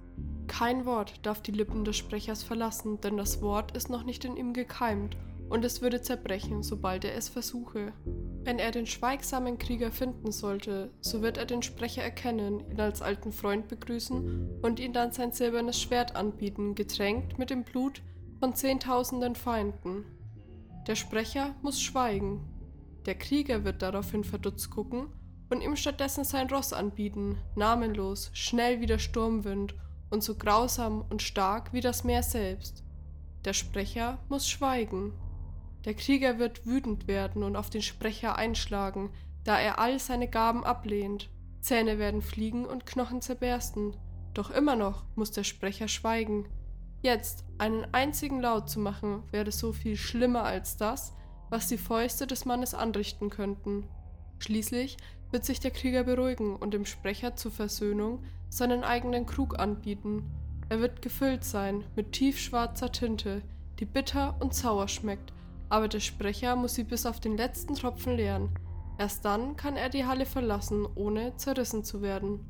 Kein 0.46 0.84
Wort 0.84 1.24
darf 1.24 1.40
die 1.40 1.52
Lippen 1.52 1.84
des 1.84 1.96
Sprechers 1.96 2.42
verlassen, 2.42 3.00
denn 3.00 3.16
das 3.16 3.40
Wort 3.40 3.76
ist 3.76 3.88
noch 3.88 4.02
nicht 4.02 4.24
in 4.24 4.36
ihm 4.36 4.52
gekeimt 4.52 5.16
und 5.50 5.64
es 5.64 5.82
würde 5.82 6.00
zerbrechen, 6.00 6.62
sobald 6.62 7.04
er 7.04 7.14
es 7.14 7.28
versuche. 7.28 7.92
Wenn 8.44 8.58
er 8.58 8.70
den 8.70 8.86
schweigsamen 8.86 9.58
Krieger 9.58 9.90
finden 9.90 10.32
sollte, 10.32 10.90
so 11.00 11.22
wird 11.22 11.38
er 11.38 11.44
den 11.44 11.62
Sprecher 11.62 12.02
erkennen, 12.02 12.60
ihn 12.70 12.80
als 12.80 13.02
alten 13.02 13.32
Freund 13.32 13.68
begrüßen 13.68 14.60
und 14.62 14.80
ihm 14.80 14.92
dann 14.92 15.12
sein 15.12 15.32
silbernes 15.32 15.80
Schwert 15.80 16.14
anbieten, 16.14 16.74
getränkt 16.74 17.38
mit 17.38 17.50
dem 17.50 17.64
Blut 17.64 18.00
von 18.38 18.54
zehntausenden 18.54 19.34
Feinden. 19.34 20.04
Der 20.86 20.94
Sprecher 20.94 21.54
muss 21.62 21.80
schweigen. 21.80 22.48
Der 23.06 23.16
Krieger 23.16 23.64
wird 23.64 23.82
daraufhin 23.82 24.24
verdutzt 24.24 24.70
gucken 24.70 25.08
und 25.50 25.62
ihm 25.62 25.74
stattdessen 25.74 26.24
sein 26.24 26.48
Ross 26.48 26.72
anbieten, 26.72 27.38
namenlos, 27.56 28.30
schnell 28.34 28.80
wie 28.80 28.86
der 28.86 28.98
Sturmwind 28.98 29.74
und 30.10 30.22
so 30.22 30.34
grausam 30.34 31.04
und 31.08 31.22
stark 31.22 31.72
wie 31.72 31.80
das 31.80 32.04
Meer 32.04 32.22
selbst. 32.22 32.84
Der 33.44 33.52
Sprecher 33.52 34.18
muss 34.28 34.48
schweigen. 34.48 35.12
Der 35.84 35.94
Krieger 35.94 36.38
wird 36.38 36.66
wütend 36.66 37.08
werden 37.08 37.42
und 37.42 37.56
auf 37.56 37.70
den 37.70 37.82
Sprecher 37.82 38.36
einschlagen, 38.36 39.10
da 39.44 39.58
er 39.58 39.78
all 39.78 39.98
seine 39.98 40.28
Gaben 40.28 40.64
ablehnt. 40.64 41.30
Zähne 41.60 41.98
werden 41.98 42.20
fliegen 42.20 42.66
und 42.66 42.84
Knochen 42.84 43.22
zerbersten. 43.22 43.96
Doch 44.34 44.50
immer 44.50 44.76
noch 44.76 45.04
muss 45.16 45.30
der 45.30 45.44
Sprecher 45.44 45.88
schweigen. 45.88 46.46
Jetzt 47.02 47.44
einen 47.56 47.86
einzigen 47.92 48.40
Laut 48.40 48.68
zu 48.68 48.78
machen, 48.78 49.22
wäre 49.30 49.50
so 49.52 49.72
viel 49.72 49.96
schlimmer 49.96 50.44
als 50.44 50.76
das, 50.76 51.14
was 51.48 51.68
die 51.68 51.78
Fäuste 51.78 52.26
des 52.26 52.44
Mannes 52.44 52.74
anrichten 52.74 53.30
könnten. 53.30 53.88
Schließlich 54.38 54.98
wird 55.30 55.44
sich 55.44 55.60
der 55.60 55.70
Krieger 55.70 56.04
beruhigen 56.04 56.56
und 56.56 56.74
dem 56.74 56.84
Sprecher 56.84 57.36
zur 57.36 57.52
Versöhnung 57.52 58.24
seinen 58.50 58.84
eigenen 58.84 59.24
Krug 59.24 59.58
anbieten. 59.58 60.30
Er 60.68 60.80
wird 60.80 61.00
gefüllt 61.00 61.44
sein 61.44 61.84
mit 61.96 62.12
tiefschwarzer 62.12 62.92
Tinte, 62.92 63.42
die 63.78 63.86
bitter 63.86 64.36
und 64.40 64.54
sauer 64.54 64.88
schmeckt, 64.88 65.32
aber 65.70 65.88
der 65.88 66.00
Sprecher 66.00 66.56
muss 66.56 66.74
sie 66.74 66.84
bis 66.84 67.06
auf 67.06 67.20
den 67.20 67.36
letzten 67.36 67.74
Tropfen 67.74 68.16
leeren. 68.16 68.50
Erst 68.98 69.24
dann 69.24 69.56
kann 69.56 69.76
er 69.76 69.88
die 69.88 70.04
Halle 70.04 70.26
verlassen, 70.26 70.86
ohne 70.94 71.34
zerrissen 71.36 71.84
zu 71.84 72.02
werden. 72.02 72.40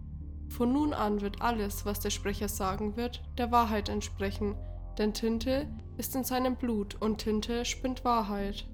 Von 0.48 0.72
nun 0.72 0.92
an 0.92 1.20
wird 1.20 1.40
alles, 1.42 1.86
was 1.86 2.00
der 2.00 2.10
Sprecher 2.10 2.48
sagen 2.48 2.96
wird, 2.96 3.22
der 3.38 3.52
Wahrheit 3.52 3.88
entsprechen, 3.88 4.56
denn 4.98 5.14
Tinte 5.14 5.68
ist 5.96 6.16
in 6.16 6.24
seinem 6.24 6.56
Blut 6.56 6.96
und 7.00 7.18
Tinte 7.18 7.64
spinnt 7.64 8.04
Wahrheit. 8.04 8.66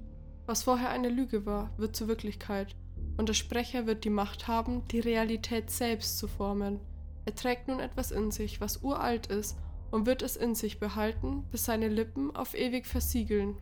Was 0.47 0.63
vorher 0.63 0.89
eine 0.89 1.09
Lüge 1.09 1.45
war, 1.45 1.69
wird 1.77 1.95
zur 1.95 2.07
Wirklichkeit, 2.07 2.73
und 3.17 3.29
der 3.29 3.33
Sprecher 3.33 3.85
wird 3.85 4.05
die 4.05 4.09
Macht 4.09 4.47
haben, 4.47 4.87
die 4.87 4.99
Realität 4.99 5.69
selbst 5.69 6.17
zu 6.17 6.27
formen. 6.27 6.79
Er 7.27 7.35
trägt 7.35 7.67
nun 7.67 7.81
etwas 7.81 8.11
in 8.11 8.31
sich, 8.31 8.61
was 8.61 8.77
uralt 8.77 9.27
ist, 9.27 9.57
und 9.91 10.05
wird 10.05 10.21
es 10.21 10.37
in 10.37 10.55
sich 10.55 10.79
behalten, 10.79 11.43
bis 11.51 11.65
seine 11.65 11.89
Lippen 11.89 12.33
auf 12.33 12.57
ewig 12.57 12.85
versiegeln. 12.85 13.57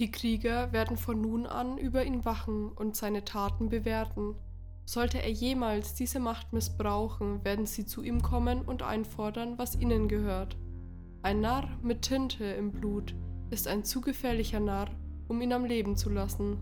Die 0.00 0.10
Krieger 0.10 0.72
werden 0.72 0.96
von 0.96 1.20
nun 1.20 1.46
an 1.46 1.78
über 1.78 2.04
ihn 2.04 2.24
wachen 2.24 2.72
und 2.72 2.96
seine 2.96 3.24
Taten 3.24 3.68
bewerten. 3.68 4.34
Sollte 4.86 5.22
er 5.22 5.30
jemals 5.30 5.94
diese 5.94 6.18
Macht 6.18 6.52
missbrauchen, 6.52 7.44
werden 7.44 7.66
sie 7.66 7.86
zu 7.86 8.02
ihm 8.02 8.22
kommen 8.22 8.62
und 8.62 8.82
einfordern, 8.82 9.56
was 9.56 9.76
ihnen 9.76 10.08
gehört. 10.08 10.56
Ein 11.22 11.40
Narr 11.40 11.68
mit 11.82 12.02
Tinte 12.02 12.44
im 12.44 12.72
Blut 12.72 13.14
ist 13.50 13.68
ein 13.68 13.84
zu 13.84 14.00
gefährlicher 14.00 14.58
Narr, 14.58 14.90
um 15.28 15.40
ihn 15.40 15.52
am 15.52 15.64
Leben 15.64 15.96
zu 15.96 16.10
lassen. 16.10 16.58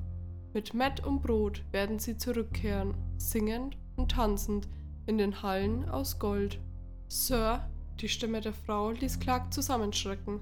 Mit 0.53 0.75
Mett 0.75 1.07
und 1.07 1.23
Brot 1.23 1.65
werden 1.73 1.99
sie 1.99 2.19
zurückkehren, 2.19 2.95
singend 3.17 3.79
und 3.97 4.11
tanzend 4.11 4.69
in 5.07 5.19
den 5.19 5.43
Hallen 5.43 5.89
aus 5.89 6.19
Gold. 6.19 6.61
Sir, 7.09 7.69
die 8.01 8.09
Stimme 8.09 8.41
der 8.41 8.53
Frau 8.53 8.91
ließ 8.91 9.21
Clark 9.21 9.53
zusammenschrecken. 9.53 10.41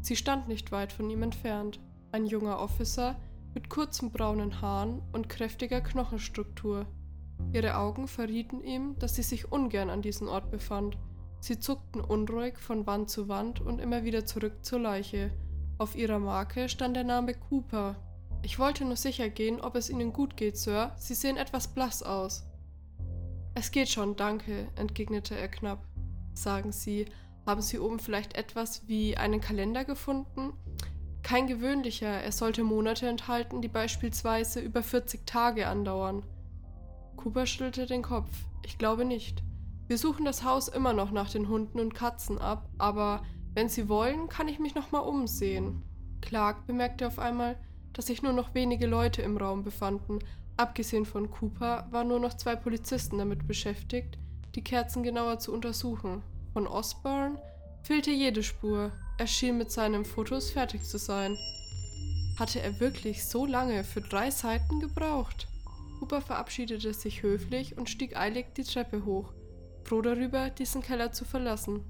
Sie 0.00 0.16
stand 0.16 0.48
nicht 0.48 0.70
weit 0.72 0.92
von 0.92 1.10
ihm 1.10 1.22
entfernt, 1.22 1.80
ein 2.12 2.26
junger 2.26 2.60
Officer 2.60 3.16
mit 3.54 3.68
kurzen 3.68 4.12
braunen 4.12 4.60
Haaren 4.60 5.02
und 5.12 5.28
kräftiger 5.28 5.80
Knochenstruktur. 5.80 6.86
Ihre 7.52 7.76
Augen 7.76 8.08
verrieten 8.08 8.62
ihm, 8.62 8.96
dass 8.98 9.16
sie 9.16 9.22
sich 9.22 9.50
ungern 9.50 9.90
an 9.90 10.02
diesem 10.02 10.28
Ort 10.28 10.50
befand. 10.50 10.96
Sie 11.40 11.58
zuckten 11.58 12.00
unruhig 12.00 12.58
von 12.58 12.86
Wand 12.86 13.10
zu 13.10 13.28
Wand 13.28 13.60
und 13.60 13.80
immer 13.80 14.04
wieder 14.04 14.26
zurück 14.26 14.64
zur 14.64 14.80
Leiche. 14.80 15.30
Auf 15.78 15.96
ihrer 15.96 16.18
Marke 16.18 16.68
stand 16.68 16.96
der 16.96 17.04
Name 17.04 17.34
Cooper, 17.34 17.96
ich 18.42 18.58
wollte 18.58 18.84
nur 18.84 18.96
sicher 18.96 19.28
gehen, 19.28 19.60
ob 19.60 19.74
es 19.74 19.90
Ihnen 19.90 20.12
gut 20.12 20.36
geht, 20.36 20.56
Sir. 20.56 20.92
Sie 20.96 21.14
sehen 21.14 21.36
etwas 21.36 21.68
blass 21.68 22.02
aus. 22.02 22.47
Es 23.58 23.72
geht 23.72 23.88
schon, 23.88 24.14
danke, 24.14 24.68
entgegnete 24.76 25.34
er 25.36 25.48
knapp. 25.48 25.80
Sagen 26.32 26.70
Sie, 26.70 27.06
haben 27.44 27.60
Sie 27.60 27.80
oben 27.80 27.98
vielleicht 27.98 28.36
etwas 28.36 28.86
wie 28.86 29.16
einen 29.16 29.40
Kalender 29.40 29.84
gefunden? 29.84 30.52
Kein 31.24 31.48
gewöhnlicher, 31.48 32.06
er 32.06 32.30
sollte 32.30 32.62
Monate 32.62 33.08
enthalten, 33.08 33.60
die 33.60 33.66
beispielsweise 33.66 34.60
über 34.60 34.84
40 34.84 35.26
Tage 35.26 35.66
andauern. 35.66 36.22
Cooper 37.16 37.46
schüttelte 37.46 37.86
den 37.86 38.02
Kopf. 38.02 38.30
Ich 38.64 38.78
glaube 38.78 39.04
nicht. 39.04 39.42
Wir 39.88 39.98
suchen 39.98 40.24
das 40.24 40.44
Haus 40.44 40.68
immer 40.68 40.92
noch 40.92 41.10
nach 41.10 41.28
den 41.28 41.48
Hunden 41.48 41.80
und 41.80 41.96
Katzen 41.96 42.38
ab, 42.38 42.68
aber 42.78 43.24
wenn 43.54 43.68
Sie 43.68 43.88
wollen, 43.88 44.28
kann 44.28 44.46
ich 44.46 44.60
mich 44.60 44.76
noch 44.76 44.92
mal 44.92 45.00
umsehen. 45.00 45.82
Clark 46.20 46.64
bemerkte 46.68 47.08
auf 47.08 47.18
einmal, 47.18 47.56
dass 47.92 48.06
sich 48.06 48.22
nur 48.22 48.32
noch 48.32 48.54
wenige 48.54 48.86
Leute 48.86 49.22
im 49.22 49.36
Raum 49.36 49.64
befanden. 49.64 50.20
Abgesehen 50.58 51.06
von 51.06 51.30
Cooper 51.30 51.86
waren 51.92 52.08
nur 52.08 52.18
noch 52.18 52.34
zwei 52.34 52.56
Polizisten 52.56 53.18
damit 53.18 53.46
beschäftigt, 53.46 54.18
die 54.56 54.64
Kerzen 54.64 55.04
genauer 55.04 55.38
zu 55.38 55.52
untersuchen. 55.52 56.24
Von 56.52 56.66
Osborne 56.66 57.40
fehlte 57.84 58.10
jede 58.10 58.42
Spur. 58.42 58.90
Er 59.18 59.28
schien 59.28 59.56
mit 59.56 59.70
seinen 59.70 60.04
Fotos 60.04 60.50
fertig 60.50 60.82
zu 60.82 60.98
sein. 60.98 61.36
Hatte 62.40 62.60
er 62.60 62.80
wirklich 62.80 63.24
so 63.24 63.46
lange 63.46 63.84
für 63.84 64.00
drei 64.00 64.32
Seiten 64.32 64.80
gebraucht? 64.80 65.46
Cooper 66.00 66.20
verabschiedete 66.20 66.92
sich 66.92 67.22
höflich 67.22 67.78
und 67.78 67.88
stieg 67.88 68.16
eilig 68.16 68.46
die 68.56 68.64
Treppe 68.64 69.04
hoch, 69.04 69.32
froh 69.84 70.02
darüber, 70.02 70.50
diesen 70.50 70.82
Keller 70.82 71.12
zu 71.12 71.24
verlassen. 71.24 71.84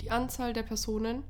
Die 0.00 0.10
Anzahl 0.10 0.52
der 0.52 0.64
Personen 0.64 1.22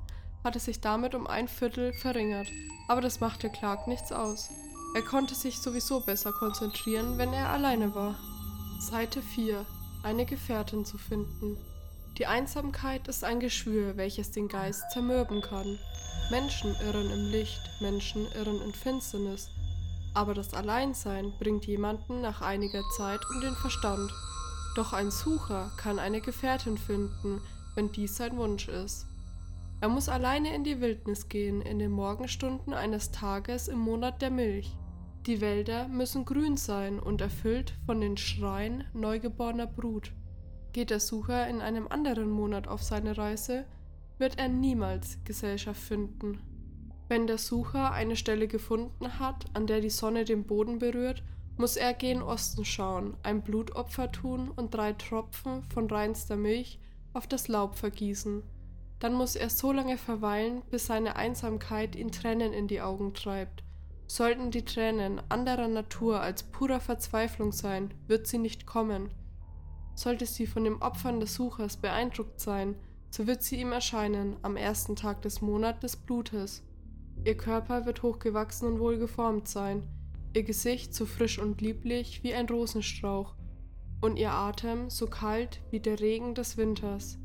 hatte 0.45 0.59
sich 0.59 0.81
damit 0.81 1.15
um 1.15 1.27
ein 1.27 1.47
Viertel 1.47 1.93
verringert, 1.93 2.49
aber 2.89 3.03
das 3.03 3.21
machte 3.21 3.51
Clark 3.51 3.87
nichts 3.87 4.13
aus. 4.13 4.49
Er 4.93 5.03
konnte 5.03 5.37
sich 5.37 5.61
sowieso 5.61 6.01
besser 6.01 6.33
konzentrieren, 6.33 7.17
wenn 7.17 7.33
er 7.33 7.51
alleine 7.51 7.95
war. 7.95 8.17
Seite 8.81 9.23
4. 9.23 9.65
Eine 10.03 10.27
Gefährtin 10.27 10.85
zu 10.85 10.99
finden. 10.99 11.57
Die 12.19 12.27
Einsamkeit 12.27 13.07
ist 13.07 13.23
ein 13.23 13.39
Geschwür, 13.39 13.97
welches 13.97 14.33
den 14.33 14.49
Geist 14.49 14.91
zermürben 14.91 15.43
kann. 15.43 15.79
Menschen 16.31 16.75
irren 16.85 17.09
im 17.09 17.31
Licht, 17.31 17.61
Menschen 17.81 18.27
irren 18.33 18.61
in 18.63 18.73
Finsternis. 18.73 19.49
Aber 20.13 20.35
das 20.35 20.55
Alleinsein 20.55 21.33
bringt 21.39 21.67
jemanden 21.67 22.21
nach 22.21 22.41
einiger 22.41 22.83
Zeit 22.97 23.21
um 23.33 23.41
den 23.41 23.55
Verstand. 23.55 24.11
Doch 24.75 24.93
ein 24.93 25.13
Sucher 25.13 25.71
kann 25.77 26.01
eine 26.01 26.21
Gefährtin 26.21 26.77
finden, 26.77 27.41
wenn 27.77 27.93
dies 27.93 28.17
sein 28.17 28.37
Wunsch 28.37 28.67
ist. 28.67 29.07
Er 29.81 29.89
muss 29.89 30.11
alleine 30.11 30.55
in 30.55 30.63
die 30.63 30.81
Wildnis 30.81 31.29
gehen 31.31 31.63
in 31.63 31.79
den 31.79 31.91
Morgenstunden 31.91 32.75
eines 32.75 33.13
Tages 33.13 33.67
im 33.67 33.79
Monat 33.79 34.21
der 34.21 34.31
Milch. 34.31 34.77
Die 35.27 35.41
Wälder 35.41 35.89
müssen 35.89 36.27
grün 36.27 36.59
sein 36.59 37.01
und 37.01 37.23
erfüllt 37.23 37.75
von 37.87 38.01
den 38.01 38.19
Schreien 38.19 38.85
neugeborener 38.93 39.67
Brut. 39.67 40.13
Geht 40.73 40.91
der 40.91 41.01
Sucher 41.01 41.49
in 41.49 41.63
einem 41.63 41.89
anderen 41.89 42.31
Monat 42.31 42.69
auf 42.69 42.83
seine 42.83 43.17
Reise, 43.17 43.65
wird 44.19 44.39
er 44.39 44.49
niemals 44.49 45.19
Gesellschaft 45.25 45.81
finden. 45.81 46.41
Wenn 47.09 47.27
der 47.27 47.39
Sucher 47.39 47.93
eine 47.93 48.17
Stelle 48.17 48.49
gefunden 48.49 49.19
hat, 49.19 49.47
an 49.55 49.67
der 49.67 49.81
die 49.81 49.91
Sonne 49.91 50.25
den 50.25 50.45
Boden 50.45 50.79
berührt, 50.79 51.23
muss 51.57 51.77
er 51.77 51.95
gen 51.95 52.23
Osten 52.23 52.65
schauen, 52.65 53.17
ein 53.23 53.43
Blutopfer 53.43 54.13
tun 54.13 54.51
und 54.51 54.75
drei 54.75 54.93
Tropfen 54.93 55.63
von 55.65 55.89
reinster 55.89 56.37
Milch 56.37 56.79
auf 57.15 57.27
das 57.27 57.49
Laub 57.49 57.77
vergießen. 57.77 58.43
Dann 59.01 59.15
muss 59.15 59.35
er 59.35 59.51
so 59.51 59.73
lange 59.73 59.97
verweilen, 59.97 60.63
bis 60.71 60.87
seine 60.87 61.17
Einsamkeit 61.17 61.97
ihn 61.97 62.13
Tränen 62.13 62.53
in 62.53 62.69
die 62.69 62.83
Augen 62.83 63.15
treibt. 63.15 63.65
Sollten 64.07 64.51
die 64.51 64.65
Tränen 64.65 65.23
anderer 65.31 65.69
Natur 65.69 66.21
als 66.21 66.43
purer 66.43 66.81
Verzweiflung 66.81 67.53
sein, 67.53 67.95
wird 68.07 68.27
sie 68.27 68.39
nicht 68.39 68.67
kommen. 68.67 69.11
Sollte 69.95 70.27
sie 70.27 70.47
von 70.47 70.65
dem 70.65 70.83
Opfern 70.83 71.21
des 71.21 71.35
Suchers 71.35 71.77
beeindruckt 71.77 72.41
sein, 72.41 72.75
so 73.11 73.27
wird 73.27 73.43
sie 73.43 73.61
ihm 73.61 73.73
erscheinen 73.73 74.37
am 74.43 74.57
ersten 74.57 74.97
Tag 74.97 75.23
des 75.23 75.41
Monats 75.41 75.81
des 75.81 75.97
Blutes. 75.97 76.63
Ihr 77.25 77.37
Körper 77.37 77.87
wird 77.87 78.03
hochgewachsen 78.03 78.67
und 78.67 78.81
wohlgeformt 78.81 79.47
sein, 79.47 79.87
ihr 80.35 80.43
Gesicht 80.43 80.93
so 80.93 81.07
frisch 81.07 81.39
und 81.39 81.61
lieblich 81.61 82.23
wie 82.23 82.35
ein 82.35 82.49
Rosenstrauch, 82.49 83.35
und 84.01 84.17
ihr 84.17 84.33
Atem 84.33 84.91
so 84.91 85.07
kalt 85.07 85.61
wie 85.71 85.81
der 85.81 86.01
Regen 86.01 86.35
des 86.35 86.57
Winters. 86.57 87.20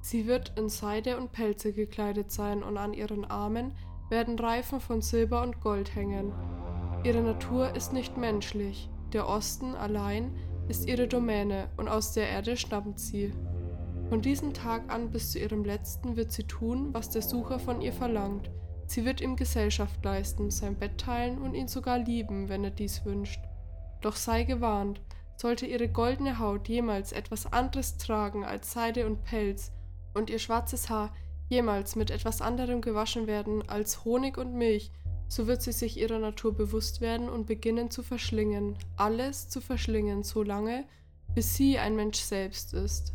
Sie 0.00 0.26
wird 0.26 0.52
in 0.56 0.68
Seide 0.68 1.16
und 1.16 1.32
Pelze 1.32 1.72
gekleidet 1.72 2.30
sein 2.30 2.62
und 2.62 2.76
an 2.76 2.92
ihren 2.92 3.24
Armen 3.24 3.72
werden 4.08 4.38
Reifen 4.38 4.80
von 4.80 5.02
Silber 5.02 5.42
und 5.42 5.60
Gold 5.60 5.94
hängen. 5.94 6.32
Ihre 7.04 7.22
Natur 7.22 7.74
ist 7.74 7.92
nicht 7.92 8.16
menschlich, 8.16 8.88
der 9.12 9.28
Osten 9.28 9.74
allein 9.74 10.34
ist 10.68 10.88
ihre 10.88 11.06
Domäne 11.06 11.68
und 11.76 11.88
aus 11.88 12.12
der 12.12 12.28
Erde 12.28 12.56
stammt 12.56 12.98
sie. 12.98 13.32
Von 14.08 14.22
diesem 14.22 14.54
Tag 14.54 14.92
an 14.92 15.10
bis 15.10 15.32
zu 15.32 15.38
ihrem 15.38 15.64
letzten 15.64 16.16
wird 16.16 16.30
sie 16.30 16.44
tun, 16.44 16.92
was 16.92 17.10
der 17.10 17.22
Sucher 17.22 17.58
von 17.58 17.80
ihr 17.80 17.92
verlangt. 17.92 18.50
Sie 18.86 19.04
wird 19.04 19.20
ihm 19.20 19.34
Gesellschaft 19.34 20.04
leisten, 20.04 20.50
sein 20.50 20.76
Bett 20.76 20.98
teilen 20.98 21.38
und 21.38 21.54
ihn 21.54 21.66
sogar 21.66 21.98
lieben, 21.98 22.48
wenn 22.48 22.62
er 22.62 22.70
dies 22.70 23.04
wünscht. 23.04 23.40
Doch 24.00 24.14
sei 24.14 24.44
gewarnt, 24.44 25.00
sollte 25.36 25.66
ihre 25.66 25.88
goldene 25.88 26.38
Haut 26.38 26.68
jemals 26.68 27.12
etwas 27.12 27.52
anderes 27.52 27.96
tragen 27.96 28.44
als 28.44 28.72
Seide 28.72 29.06
und 29.06 29.24
Pelz, 29.24 29.72
und 30.16 30.30
ihr 30.30 30.38
schwarzes 30.38 30.88
Haar 30.90 31.12
jemals 31.48 31.94
mit 31.94 32.10
etwas 32.10 32.40
anderem 32.40 32.80
gewaschen 32.80 33.26
werden 33.26 33.68
als 33.68 34.04
Honig 34.04 34.36
und 34.38 34.54
Milch, 34.54 34.90
so 35.28 35.46
wird 35.46 35.62
sie 35.62 35.72
sich 35.72 35.98
ihrer 35.98 36.18
Natur 36.18 36.54
bewusst 36.54 37.00
werden 37.00 37.28
und 37.28 37.46
beginnen 37.46 37.90
zu 37.90 38.02
verschlingen, 38.02 38.76
alles 38.96 39.48
zu 39.48 39.60
verschlingen, 39.60 40.22
so 40.22 40.42
lange, 40.42 40.84
bis 41.34 41.54
sie 41.54 41.78
ein 41.78 41.96
Mensch 41.96 42.18
selbst 42.18 42.74
ist. 42.74 43.12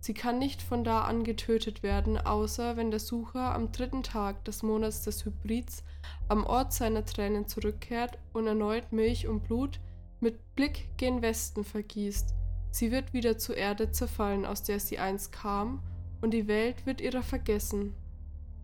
Sie 0.00 0.14
kann 0.14 0.38
nicht 0.38 0.62
von 0.62 0.84
da 0.84 1.02
an 1.02 1.24
getötet 1.24 1.82
werden, 1.82 2.18
außer 2.18 2.76
wenn 2.76 2.90
der 2.90 3.00
Sucher 3.00 3.54
am 3.54 3.72
dritten 3.72 4.04
Tag 4.04 4.44
des 4.44 4.62
Monats 4.62 5.02
des 5.02 5.24
Hybrids 5.24 5.82
am 6.28 6.44
Ort 6.44 6.72
seiner 6.72 7.04
Tränen 7.04 7.48
zurückkehrt 7.48 8.18
und 8.32 8.46
erneut 8.46 8.92
Milch 8.92 9.26
und 9.26 9.42
Blut 9.44 9.80
mit 10.20 10.54
Blick 10.54 10.96
gen 10.96 11.22
Westen 11.22 11.64
vergießt. 11.64 12.34
Sie 12.70 12.92
wird 12.92 13.14
wieder 13.14 13.38
zur 13.38 13.56
Erde 13.56 13.90
zerfallen, 13.90 14.44
aus 14.44 14.62
der 14.62 14.78
sie 14.78 14.98
einst 14.98 15.32
kam, 15.32 15.82
und 16.20 16.32
die 16.32 16.48
Welt 16.48 16.86
wird 16.86 17.00
ihrer 17.00 17.22
vergessen. 17.22 17.94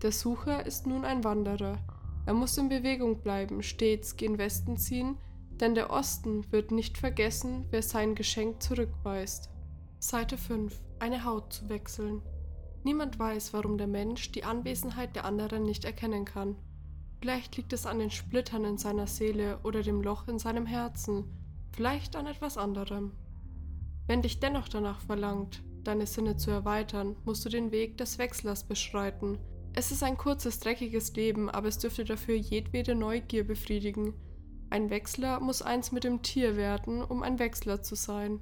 Der 0.02 0.12
Sucher 0.12 0.66
ist 0.66 0.86
nun 0.86 1.04
ein 1.04 1.24
Wanderer. 1.24 1.78
Er 2.26 2.34
muss 2.34 2.56
in 2.58 2.68
Bewegung 2.68 3.20
bleiben, 3.20 3.62
stets 3.62 4.16
gen 4.16 4.38
Westen 4.38 4.76
ziehen, 4.76 5.16
denn 5.60 5.74
der 5.74 5.90
Osten 5.90 6.50
wird 6.50 6.70
nicht 6.70 6.98
vergessen, 6.98 7.66
wer 7.70 7.82
sein 7.82 8.14
Geschenk 8.14 8.62
zurückweist. 8.62 9.50
Seite 9.98 10.36
5. 10.36 10.80
Eine 10.98 11.24
Haut 11.24 11.52
zu 11.52 11.68
wechseln. 11.68 12.22
Niemand 12.84 13.18
weiß, 13.18 13.52
warum 13.52 13.78
der 13.78 13.86
Mensch 13.86 14.32
die 14.32 14.44
Anwesenheit 14.44 15.14
der 15.14 15.24
anderen 15.24 15.62
nicht 15.62 15.84
erkennen 15.84 16.24
kann. 16.24 16.56
Vielleicht 17.20 17.56
liegt 17.56 17.72
es 17.72 17.86
an 17.86 18.00
den 18.00 18.10
Splittern 18.10 18.64
in 18.64 18.78
seiner 18.78 19.06
Seele 19.06 19.60
oder 19.62 19.82
dem 19.82 20.02
Loch 20.02 20.26
in 20.26 20.40
seinem 20.40 20.66
Herzen, 20.66 21.24
vielleicht 21.70 22.16
an 22.16 22.26
etwas 22.26 22.58
anderem. 22.58 23.12
Wenn 24.08 24.22
dich 24.22 24.40
dennoch 24.40 24.68
danach 24.68 25.00
verlangt, 25.00 25.62
deine 25.84 26.06
Sinne 26.06 26.36
zu 26.36 26.50
erweitern, 26.50 27.16
musst 27.24 27.44
du 27.44 27.48
den 27.48 27.70
Weg 27.70 27.98
des 27.98 28.18
Wechslers 28.18 28.64
beschreiten. 28.64 29.38
Es 29.74 29.90
ist 29.90 30.02
ein 30.02 30.16
kurzes, 30.16 30.60
dreckiges 30.60 31.14
Leben, 31.14 31.48
aber 31.48 31.68
es 31.68 31.78
dürfte 31.78 32.04
dafür 32.04 32.34
jedwede 32.34 32.94
Neugier 32.94 33.46
befriedigen. 33.46 34.14
Ein 34.68 34.90
Wechsler 34.90 35.40
muss 35.40 35.62
eins 35.62 35.92
mit 35.92 36.04
dem 36.04 36.22
Tier 36.22 36.56
werden, 36.56 37.02
um 37.02 37.22
ein 37.22 37.38
Wechsler 37.38 37.82
zu 37.82 37.94
sein. 37.94 38.40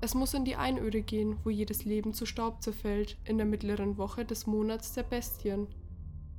Es 0.00 0.14
muss 0.14 0.34
in 0.34 0.44
die 0.44 0.56
Einöde 0.56 1.02
gehen, 1.02 1.38
wo 1.44 1.50
jedes 1.50 1.84
Leben 1.84 2.12
zu 2.12 2.26
Staub 2.26 2.62
zerfällt, 2.62 3.18
in 3.24 3.36
der 3.36 3.46
mittleren 3.46 3.98
Woche 3.98 4.24
des 4.24 4.46
Monats 4.46 4.94
der 4.94 5.04
Bestien. 5.04 5.68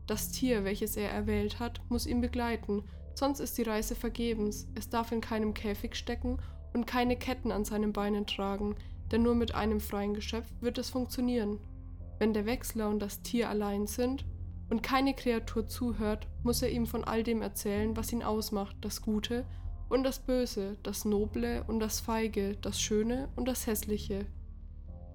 Das 0.06 0.32
Tier, 0.32 0.66
welches 0.66 0.98
er 0.98 1.10
erwählt 1.10 1.60
hat, 1.60 1.82
muss 1.90 2.06
ihn 2.06 2.20
begleiten, 2.20 2.84
sonst 3.16 3.40
ist 3.40 3.58
die 3.58 3.64
Reise 3.64 3.96
vergebens. 3.96 4.68
Es 4.76 4.90
darf 4.90 5.12
in 5.12 5.22
keinem 5.22 5.54
Käfig 5.54 5.96
stecken 5.96 6.40
und 6.74 6.88
keine 6.88 7.16
Ketten 7.16 7.52
an 7.52 7.64
seinen 7.64 7.94
Beinen 7.94 8.28
tragen, 8.28 8.76
denn 9.12 9.24
nur 9.24 9.36
mit 9.36 9.56
einem 9.56 9.80
freien 9.80 10.14
Geschöpf 10.14 10.48
wird 10.62 10.78
es 10.78 10.90
funktionieren. 10.90 11.60
Wenn 12.20 12.34
der 12.34 12.46
Wechsler 12.46 12.90
und 12.90 13.00
das 13.00 13.22
Tier 13.22 13.50
allein 13.50 13.88
sind 13.88 14.26
und 14.70 14.84
keine 14.84 15.14
Kreatur 15.14 15.68
zuhört, 15.68 16.28
muss 16.44 16.62
er 16.62 16.72
ihm 16.72 16.86
von 16.86 17.04
all 17.04 17.24
dem 17.24 17.42
erzählen, 17.42 17.96
was 17.98 18.12
ihn 18.12 18.24
ausmacht, 18.24 18.76
das 18.82 19.02
Gute 19.02 19.46
und 19.90 20.04
das 20.04 20.20
Böse, 20.20 20.78
das 20.84 21.06
Noble 21.06 21.64
und 21.68 21.80
das 21.80 22.00
Feige, 22.00 22.56
das 22.62 22.80
Schöne 22.82 23.30
und 23.36 23.48
das 23.48 23.68
Hässliche. 23.68 24.26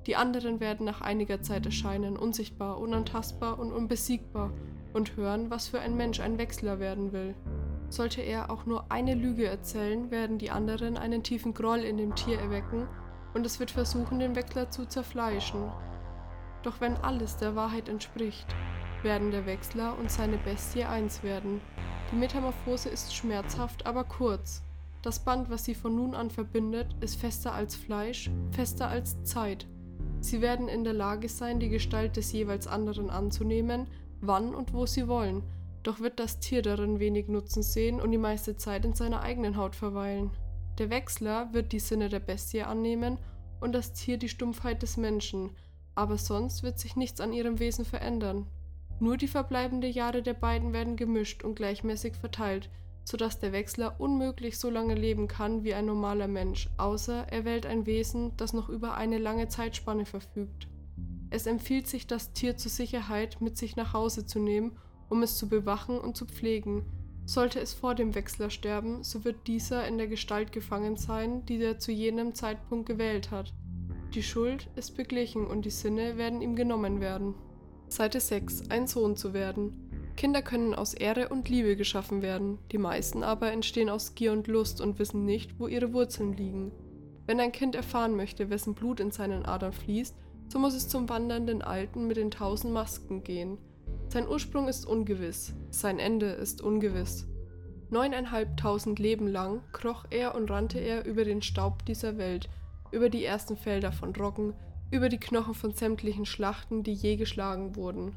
Die 0.06 0.16
anderen 0.16 0.60
werden 0.60 0.86
nach 0.86 1.00
einiger 1.00 1.42
Zeit 1.42 1.66
erscheinen, 1.66 2.16
unsichtbar, 2.16 2.78
unantastbar 2.78 3.58
und 3.58 3.72
unbesiegbar, 3.72 4.52
und 4.92 5.16
hören, 5.16 5.50
was 5.50 5.68
für 5.68 5.80
ein 5.80 5.96
Mensch 5.96 6.20
ein 6.20 6.38
Wechsler 6.38 6.78
werden 6.78 7.12
will. 7.12 7.34
Sollte 7.90 8.22
er 8.22 8.50
auch 8.50 8.66
nur 8.66 8.90
eine 8.90 9.14
Lüge 9.14 9.46
erzählen, 9.46 10.10
werden 10.10 10.38
die 10.38 10.50
anderen 10.50 10.96
einen 10.96 11.22
tiefen 11.22 11.54
Groll 11.54 11.80
in 11.80 11.96
dem 11.96 12.14
Tier 12.14 12.38
erwecken 12.38 12.88
und 13.38 13.46
es 13.46 13.60
wird 13.60 13.70
versuchen, 13.70 14.18
den 14.18 14.34
Wechsler 14.34 14.68
zu 14.68 14.84
zerfleischen. 14.84 15.70
Doch 16.64 16.80
wenn 16.80 16.96
alles 16.96 17.36
der 17.36 17.54
Wahrheit 17.54 17.88
entspricht, 17.88 18.46
werden 19.02 19.30
der 19.30 19.46
Wechsler 19.46 19.96
und 19.96 20.10
seine 20.10 20.38
Bestie 20.38 20.82
eins 20.82 21.22
werden. 21.22 21.60
Die 22.10 22.16
Metamorphose 22.16 22.88
ist 22.88 23.14
schmerzhaft, 23.14 23.86
aber 23.86 24.02
kurz. 24.02 24.62
Das 25.02 25.20
Band, 25.20 25.50
was 25.50 25.64
sie 25.64 25.76
von 25.76 25.94
nun 25.94 26.16
an 26.16 26.30
verbindet, 26.30 26.88
ist 27.00 27.20
fester 27.20 27.54
als 27.54 27.76
Fleisch, 27.76 28.28
fester 28.50 28.88
als 28.88 29.22
Zeit. 29.22 29.68
Sie 30.20 30.40
werden 30.42 30.68
in 30.68 30.82
der 30.82 30.94
Lage 30.94 31.28
sein, 31.28 31.60
die 31.60 31.68
Gestalt 31.68 32.16
des 32.16 32.32
jeweils 32.32 32.66
anderen 32.66 33.08
anzunehmen 33.08 33.86
wann 34.20 34.52
und 34.52 34.72
wo 34.72 34.84
sie 34.84 35.06
wollen, 35.06 35.44
doch 35.84 36.00
wird 36.00 36.18
das 36.18 36.40
Tier 36.40 36.62
darin 36.62 36.98
wenig 36.98 37.28
Nutzen 37.28 37.62
sehen 37.62 38.00
und 38.00 38.10
die 38.10 38.18
meiste 38.18 38.56
Zeit 38.56 38.84
in 38.84 38.94
seiner 38.94 39.22
eigenen 39.22 39.56
Haut 39.56 39.76
verweilen. 39.76 40.32
Der 40.78 40.90
Wechsler 40.90 41.52
wird 41.52 41.72
die 41.72 41.80
Sinne 41.80 42.08
der 42.08 42.20
Bestie 42.20 42.62
annehmen 42.62 43.18
und 43.60 43.72
das 43.72 43.92
Tier 43.92 44.16
die 44.16 44.28
Stumpfheit 44.28 44.82
des 44.82 44.96
Menschen, 44.96 45.50
aber 45.96 46.18
sonst 46.18 46.62
wird 46.62 46.78
sich 46.78 46.94
nichts 46.94 47.20
an 47.20 47.32
ihrem 47.32 47.58
Wesen 47.58 47.84
verändern. 47.84 48.46
Nur 49.00 49.16
die 49.16 49.26
verbleibenden 49.26 49.92
Jahre 49.92 50.22
der 50.22 50.34
beiden 50.34 50.72
werden 50.72 50.96
gemischt 50.96 51.42
und 51.42 51.56
gleichmäßig 51.56 52.14
verteilt, 52.14 52.70
sodass 53.04 53.40
der 53.40 53.52
Wechsler 53.52 54.00
unmöglich 54.00 54.58
so 54.58 54.70
lange 54.70 54.94
leben 54.94 55.26
kann 55.26 55.64
wie 55.64 55.74
ein 55.74 55.86
normaler 55.86 56.28
Mensch, 56.28 56.68
außer 56.76 57.26
er 57.28 57.44
wählt 57.44 57.66
ein 57.66 57.86
Wesen, 57.86 58.36
das 58.36 58.52
noch 58.52 58.68
über 58.68 58.94
eine 58.94 59.18
lange 59.18 59.48
Zeitspanne 59.48 60.04
verfügt. 60.04 60.68
Es 61.30 61.46
empfiehlt 61.46 61.88
sich, 61.88 62.06
das 62.06 62.32
Tier 62.32 62.56
zur 62.56 62.70
Sicherheit 62.70 63.40
mit 63.40 63.56
sich 63.56 63.76
nach 63.76 63.92
Hause 63.92 64.26
zu 64.26 64.38
nehmen, 64.38 64.78
um 65.08 65.22
es 65.22 65.36
zu 65.36 65.48
bewachen 65.48 65.98
und 65.98 66.16
zu 66.16 66.26
pflegen. 66.26 66.84
Sollte 67.28 67.60
es 67.60 67.74
vor 67.74 67.94
dem 67.94 68.14
Wechsler 68.14 68.48
sterben, 68.48 69.04
so 69.04 69.22
wird 69.22 69.46
dieser 69.48 69.86
in 69.86 69.98
der 69.98 70.06
Gestalt 70.06 70.50
gefangen 70.50 70.96
sein, 70.96 71.44
die 71.44 71.62
er 71.62 71.78
zu 71.78 71.92
jenem 71.92 72.34
Zeitpunkt 72.34 72.88
gewählt 72.88 73.30
hat. 73.30 73.52
Die 74.14 74.22
Schuld 74.22 74.70
ist 74.76 74.96
beglichen 74.96 75.46
und 75.46 75.66
die 75.66 75.70
Sinne 75.70 76.16
werden 76.16 76.40
ihm 76.40 76.56
genommen 76.56 77.02
werden. 77.02 77.34
Seite 77.88 78.18
6. 78.18 78.70
Ein 78.70 78.86
Sohn 78.86 79.14
zu 79.14 79.34
werden. 79.34 79.90
Kinder 80.16 80.40
können 80.40 80.74
aus 80.74 80.94
Ehre 80.94 81.28
und 81.28 81.50
Liebe 81.50 81.76
geschaffen 81.76 82.22
werden, 82.22 82.60
die 82.72 82.78
meisten 82.78 83.22
aber 83.22 83.52
entstehen 83.52 83.90
aus 83.90 84.14
Gier 84.14 84.32
und 84.32 84.46
Lust 84.46 84.80
und 84.80 84.98
wissen 84.98 85.26
nicht, 85.26 85.60
wo 85.60 85.68
ihre 85.68 85.92
Wurzeln 85.92 86.32
liegen. 86.32 86.72
Wenn 87.26 87.40
ein 87.40 87.52
Kind 87.52 87.74
erfahren 87.74 88.16
möchte, 88.16 88.48
wessen 88.48 88.72
Blut 88.72 89.00
in 89.00 89.10
seinen 89.10 89.44
Adern 89.44 89.74
fließt, 89.74 90.16
so 90.48 90.58
muss 90.58 90.72
es 90.72 90.88
zum 90.88 91.10
wandernden 91.10 91.60
Alten 91.60 92.06
mit 92.06 92.16
den 92.16 92.30
tausend 92.30 92.72
Masken 92.72 93.22
gehen. 93.22 93.58
Sein 94.08 94.26
Ursprung 94.26 94.68
ist 94.68 94.86
ungewiss, 94.86 95.54
sein 95.70 95.98
Ende 95.98 96.26
ist 96.26 96.62
ungewiss. 96.62 97.26
Neuneinhalbtausend 97.90 98.98
Leben 98.98 99.28
lang 99.28 99.60
kroch 99.72 100.06
er 100.08 100.34
und 100.34 100.50
rannte 100.50 100.78
er 100.78 101.04
über 101.04 101.24
den 101.24 101.42
Staub 101.42 101.84
dieser 101.84 102.16
Welt, 102.16 102.48
über 102.90 103.10
die 103.10 103.24
ersten 103.24 103.56
Felder 103.56 103.92
von 103.92 104.16
Roggen, 104.16 104.54
über 104.90 105.10
die 105.10 105.20
Knochen 105.20 105.52
von 105.52 105.72
sämtlichen 105.72 106.24
Schlachten, 106.24 106.82
die 106.82 106.94
je 106.94 107.16
geschlagen 107.16 107.76
wurden. 107.76 108.16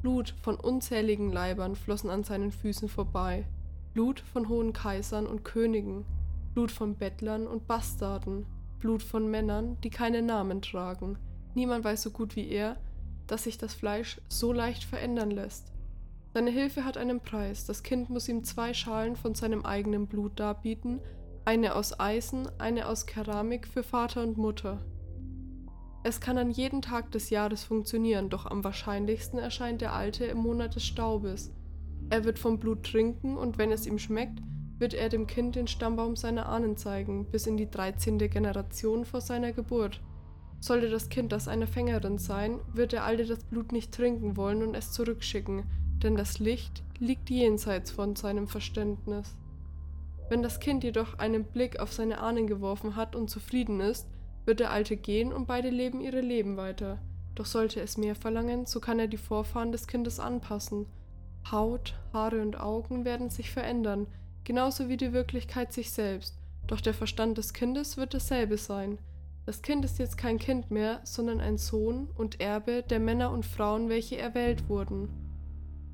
Blut 0.00 0.34
von 0.42 0.56
unzähligen 0.56 1.30
Leibern 1.30 1.76
flossen 1.76 2.10
an 2.10 2.24
seinen 2.24 2.50
Füßen 2.50 2.88
vorbei, 2.88 3.46
Blut 3.94 4.18
von 4.18 4.48
hohen 4.48 4.72
Kaisern 4.72 5.26
und 5.26 5.44
Königen, 5.44 6.04
Blut 6.52 6.72
von 6.72 6.96
Bettlern 6.96 7.46
und 7.46 7.68
Bastarden, 7.68 8.44
Blut 8.80 9.04
von 9.04 9.30
Männern, 9.30 9.80
die 9.82 9.90
keine 9.90 10.22
Namen 10.22 10.62
tragen, 10.62 11.16
Niemand 11.54 11.84
weiß 11.84 12.02
so 12.02 12.10
gut 12.10 12.34
wie 12.36 12.48
er, 12.48 12.76
dass 13.32 13.44
sich 13.44 13.56
das 13.56 13.72
Fleisch 13.72 14.20
so 14.28 14.52
leicht 14.52 14.84
verändern 14.84 15.30
lässt. 15.30 15.72
Seine 16.34 16.50
Hilfe 16.50 16.84
hat 16.84 16.98
einen 16.98 17.20
Preis. 17.20 17.64
Das 17.64 17.82
Kind 17.82 18.10
muss 18.10 18.28
ihm 18.28 18.44
zwei 18.44 18.74
Schalen 18.74 19.16
von 19.16 19.34
seinem 19.34 19.64
eigenen 19.64 20.06
Blut 20.06 20.38
darbieten, 20.38 21.00
eine 21.46 21.74
aus 21.74 21.98
Eisen, 21.98 22.46
eine 22.58 22.86
aus 22.86 23.06
Keramik 23.06 23.66
für 23.66 23.82
Vater 23.82 24.22
und 24.22 24.36
Mutter. 24.36 24.84
Es 26.04 26.20
kann 26.20 26.36
an 26.36 26.50
jedem 26.50 26.82
Tag 26.82 27.10
des 27.12 27.30
Jahres 27.30 27.64
funktionieren, 27.64 28.28
doch 28.28 28.44
am 28.44 28.64
wahrscheinlichsten 28.64 29.38
erscheint 29.38 29.80
der 29.80 29.94
Alte 29.94 30.26
im 30.26 30.36
Monat 30.36 30.74
des 30.74 30.84
Staubes. 30.84 31.54
Er 32.10 32.24
wird 32.24 32.38
vom 32.38 32.58
Blut 32.58 32.82
trinken 32.82 33.38
und 33.38 33.56
wenn 33.56 33.72
es 33.72 33.86
ihm 33.86 33.98
schmeckt, 33.98 34.40
wird 34.76 34.92
er 34.92 35.08
dem 35.08 35.26
Kind 35.26 35.56
den 35.56 35.68
Stammbaum 35.68 36.16
seiner 36.16 36.50
Ahnen 36.50 36.76
zeigen, 36.76 37.30
bis 37.30 37.46
in 37.46 37.56
die 37.56 37.70
13. 37.70 38.18
Generation 38.18 39.06
vor 39.06 39.22
seiner 39.22 39.52
Geburt. 39.52 40.02
Sollte 40.62 40.88
das 40.88 41.08
Kind 41.08 41.32
das 41.32 41.48
eine 41.48 41.66
Fängerin 41.66 42.18
sein, 42.18 42.60
wird 42.72 42.92
der 42.92 43.04
Alte 43.04 43.26
das 43.26 43.42
Blut 43.42 43.72
nicht 43.72 43.90
trinken 43.90 44.36
wollen 44.36 44.62
und 44.62 44.76
es 44.76 44.92
zurückschicken, 44.92 45.64
denn 46.04 46.14
das 46.14 46.38
Licht 46.38 46.84
liegt 47.00 47.30
jenseits 47.30 47.90
von 47.90 48.14
seinem 48.14 48.46
Verständnis. 48.46 49.34
Wenn 50.28 50.40
das 50.40 50.60
Kind 50.60 50.84
jedoch 50.84 51.18
einen 51.18 51.42
Blick 51.42 51.80
auf 51.80 51.92
seine 51.92 52.20
Ahnen 52.20 52.46
geworfen 52.46 52.94
hat 52.94 53.16
und 53.16 53.28
zufrieden 53.28 53.80
ist, 53.80 54.06
wird 54.44 54.60
der 54.60 54.70
Alte 54.70 54.96
gehen 54.96 55.32
und 55.32 55.48
beide 55.48 55.68
leben 55.68 56.00
ihre 56.00 56.20
Leben 56.20 56.56
weiter. 56.56 56.98
Doch 57.34 57.46
sollte 57.46 57.80
es 57.80 57.98
mehr 57.98 58.14
verlangen, 58.14 58.64
so 58.64 58.78
kann 58.78 59.00
er 59.00 59.08
die 59.08 59.16
Vorfahren 59.16 59.72
des 59.72 59.88
Kindes 59.88 60.20
anpassen. 60.20 60.86
Haut, 61.50 61.94
Haare 62.12 62.40
und 62.40 62.60
Augen 62.60 63.04
werden 63.04 63.30
sich 63.30 63.50
verändern, 63.50 64.06
genauso 64.44 64.88
wie 64.88 64.96
die 64.96 65.12
Wirklichkeit 65.12 65.72
sich 65.72 65.90
selbst, 65.90 66.38
doch 66.68 66.80
der 66.80 66.94
Verstand 66.94 67.36
des 67.36 67.52
Kindes 67.52 67.96
wird 67.96 68.14
dasselbe 68.14 68.58
sein– 68.58 68.98
das 69.44 69.62
Kind 69.62 69.84
ist 69.84 69.98
jetzt 69.98 70.16
kein 70.16 70.38
Kind 70.38 70.70
mehr, 70.70 71.00
sondern 71.04 71.40
ein 71.40 71.58
Sohn 71.58 72.08
und 72.16 72.40
Erbe 72.40 72.82
der 72.82 73.00
Männer 73.00 73.30
und 73.30 73.44
Frauen, 73.44 73.88
welche 73.88 74.16
erwählt 74.16 74.68
wurden. 74.68 75.08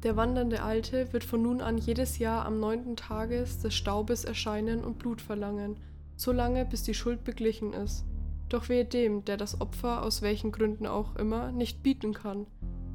Der 0.03 0.17
wandernde 0.17 0.63
Alte 0.63 1.13
wird 1.13 1.25
von 1.25 1.43
nun 1.43 1.61
an 1.61 1.79
jedes 1.79 2.19
Jahr 2.19 2.45
am 2.45 2.61
neunten 2.61 2.95
Tages 2.95 3.59
des 3.59 3.75
Staubes 3.75 4.25
erscheinen 4.25 4.85
und 4.85 4.99
Blut 4.99 5.21
verlangen, 5.21 5.77
so 6.17 6.31
lange 6.31 6.65
bis 6.65 6.83
die 6.83 6.95
Schuld 6.95 7.25
beglichen 7.25 7.73
ist. 7.73 8.05
Doch 8.49 8.69
wehe 8.69 8.85
dem, 8.85 9.25
der 9.25 9.37
das 9.37 9.61
Opfer 9.61 10.03
aus 10.03 10.23
welchen 10.23 10.53
Gründen 10.53 10.87
auch 10.87 11.17
immer 11.17 11.51
nicht 11.51 11.83
bieten 11.83 12.15
kann. 12.15 12.47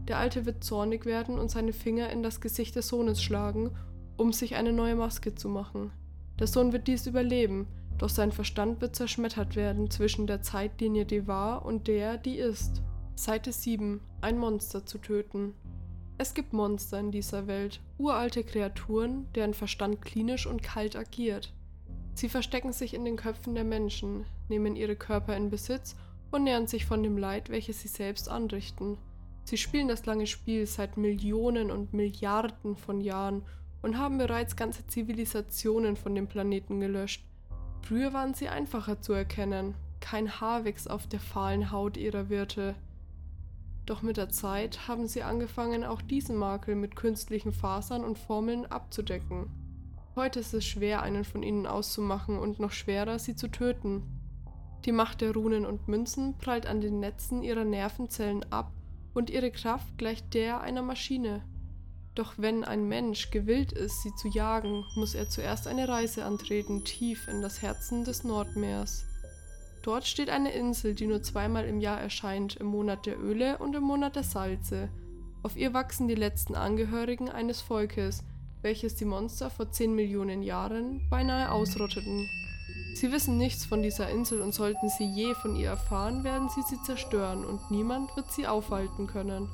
Der 0.07 0.17
Alte 0.17 0.45
wird 0.45 0.63
zornig 0.63 1.05
werden 1.05 1.39
und 1.39 1.49
seine 1.51 1.73
Finger 1.73 2.09
in 2.09 2.23
das 2.23 2.41
Gesicht 2.41 2.75
des 2.75 2.87
Sohnes 2.87 3.21
schlagen, 3.21 3.71
um 4.17 4.31
sich 4.31 4.55
eine 4.55 4.73
neue 4.73 4.95
Maske 4.95 5.35
zu 5.35 5.49
machen. 5.49 5.91
Der 6.39 6.47
Sohn 6.47 6.73
wird 6.73 6.87
dies 6.87 7.05
überleben, 7.05 7.67
doch 7.97 8.09
sein 8.09 8.31
Verstand 8.31 8.81
wird 8.81 8.95
zerschmettert 8.95 9.55
werden 9.55 9.89
zwischen 9.89 10.27
der 10.27 10.41
Zeitlinie, 10.41 11.05
die 11.05 11.27
war, 11.27 11.65
und 11.65 11.87
der, 11.87 12.17
die 12.17 12.37
ist. 12.37 12.81
Seite 13.15 13.51
7. 13.51 14.01
Ein 14.21 14.37
Monster 14.37 14.85
zu 14.85 14.97
töten. 14.97 15.53
Es 16.17 16.33
gibt 16.33 16.53
Monster 16.53 16.99
in 16.99 17.11
dieser 17.11 17.47
Welt, 17.47 17.81
uralte 17.97 18.43
Kreaturen, 18.43 19.27
deren 19.33 19.53
Verstand 19.53 20.01
klinisch 20.01 20.47
und 20.47 20.63
kalt 20.63 20.95
agiert. 20.95 21.53
Sie 22.15 22.29
verstecken 22.29 22.73
sich 22.73 22.93
in 22.93 23.05
den 23.05 23.15
Köpfen 23.17 23.55
der 23.55 23.63
Menschen, 23.63 24.25
nehmen 24.47 24.75
ihre 24.75 24.95
Körper 24.95 25.35
in 25.35 25.49
Besitz 25.49 25.95
und 26.31 26.43
nähern 26.43 26.67
sich 26.67 26.85
von 26.85 27.01
dem 27.03 27.17
Leid, 27.17 27.49
welches 27.49 27.81
sie 27.81 27.87
selbst 27.87 28.29
anrichten. 28.29 28.97
Sie 29.45 29.57
spielen 29.57 29.87
das 29.87 30.05
lange 30.05 30.27
Spiel 30.27 30.65
seit 30.65 30.97
Millionen 30.97 31.71
und 31.71 31.93
Milliarden 31.93 32.75
von 32.75 33.01
Jahren 33.01 33.43
und 33.81 33.97
haben 33.97 34.17
bereits 34.17 34.55
ganze 34.55 34.87
Zivilisationen 34.87 35.95
von 35.95 36.15
dem 36.15 36.27
Planeten 36.27 36.79
gelöscht. 36.79 37.25
Früher 37.83 38.13
waren 38.13 38.33
sie 38.33 38.47
einfacher 38.47 39.01
zu 39.01 39.11
erkennen, 39.11 39.75
kein 39.99 40.39
Haar 40.39 40.63
wächst 40.63 40.89
auf 40.89 41.05
der 41.05 41.19
fahlen 41.19 41.69
Haut 41.69 41.97
ihrer 41.97 42.29
Wirte. 42.29 42.75
Doch 43.85 44.01
mit 44.01 44.15
der 44.15 44.29
Zeit 44.29 44.87
haben 44.87 45.07
sie 45.07 45.21
angefangen, 45.21 45.83
auch 45.83 46.01
diesen 46.01 46.37
Makel 46.37 46.75
mit 46.75 46.95
künstlichen 46.95 47.51
Fasern 47.51 48.05
und 48.05 48.17
Formeln 48.17 48.65
abzudecken. 48.65 49.49
Heute 50.15 50.39
ist 50.39 50.53
es 50.53 50.65
schwer, 50.65 51.01
einen 51.01 51.25
von 51.25 51.43
ihnen 51.43 51.67
auszumachen 51.67 52.39
und 52.39 52.57
noch 52.59 52.71
schwerer, 52.71 53.19
sie 53.19 53.35
zu 53.35 53.49
töten. 53.49 54.03
Die 54.85 54.93
Macht 54.93 55.19
der 55.19 55.33
Runen 55.33 55.65
und 55.65 55.89
Münzen 55.89 56.37
prallt 56.37 56.65
an 56.67 56.79
den 56.79 57.01
Netzen 57.01 57.43
ihrer 57.43 57.65
Nervenzellen 57.65 58.45
ab 58.49 58.71
und 59.13 59.29
ihre 59.29 59.51
Kraft 59.51 59.97
gleicht 59.97 60.33
der 60.33 60.61
einer 60.61 60.81
Maschine. 60.81 61.41
Doch 62.15 62.33
wenn 62.37 62.63
ein 62.63 62.87
Mensch 62.87 63.31
gewillt 63.31 63.71
ist, 63.71 64.03
sie 64.03 64.13
zu 64.13 64.27
jagen, 64.27 64.85
muss 64.95 65.15
er 65.15 65.29
zuerst 65.29 65.67
eine 65.67 65.87
Reise 65.87 66.25
antreten, 66.25 66.83
tief 66.83 67.27
in 67.27 67.41
das 67.41 67.61
Herzen 67.61 68.03
des 68.05 68.23
Nordmeers. 68.23 69.05
Dort 69.81 70.05
steht 70.05 70.29
eine 70.29 70.51
Insel, 70.51 70.93
die 70.93 71.07
nur 71.07 71.23
zweimal 71.23 71.65
im 71.65 71.79
Jahr 71.79 71.99
erscheint, 71.99 72.55
im 72.55 72.67
Monat 72.67 73.05
der 73.05 73.19
Öle 73.19 73.57
und 73.57 73.75
im 73.75 73.83
Monat 73.83 74.15
der 74.15 74.23
Salze. 74.23 74.89
Auf 75.41 75.57
ihr 75.57 75.73
wachsen 75.73 76.07
die 76.07 76.15
letzten 76.15 76.55
Angehörigen 76.55 77.29
eines 77.29 77.61
Volkes, 77.61 78.23
welches 78.61 78.95
die 78.95 79.05
Monster 79.05 79.49
vor 79.49 79.71
10 79.71 79.93
Millionen 79.93 80.41
Jahren 80.41 81.01
beinahe 81.09 81.51
ausrotteten. 81.51 82.29
Sie 82.95 83.11
wissen 83.11 83.37
nichts 83.37 83.65
von 83.65 83.81
dieser 83.81 84.09
Insel 84.09 84.39
und 84.39 84.53
sollten 84.53 84.87
sie 84.87 85.05
je 85.05 85.33
von 85.33 85.55
ihr 85.55 85.69
erfahren, 85.69 86.23
werden 86.23 86.47
sie 86.47 86.61
sie 86.61 86.81
zerstören 86.83 87.43
und 87.43 87.71
niemand 87.71 88.15
wird 88.15 88.31
sie 88.31 88.47
aufhalten 88.47 89.07
können. 89.07 89.49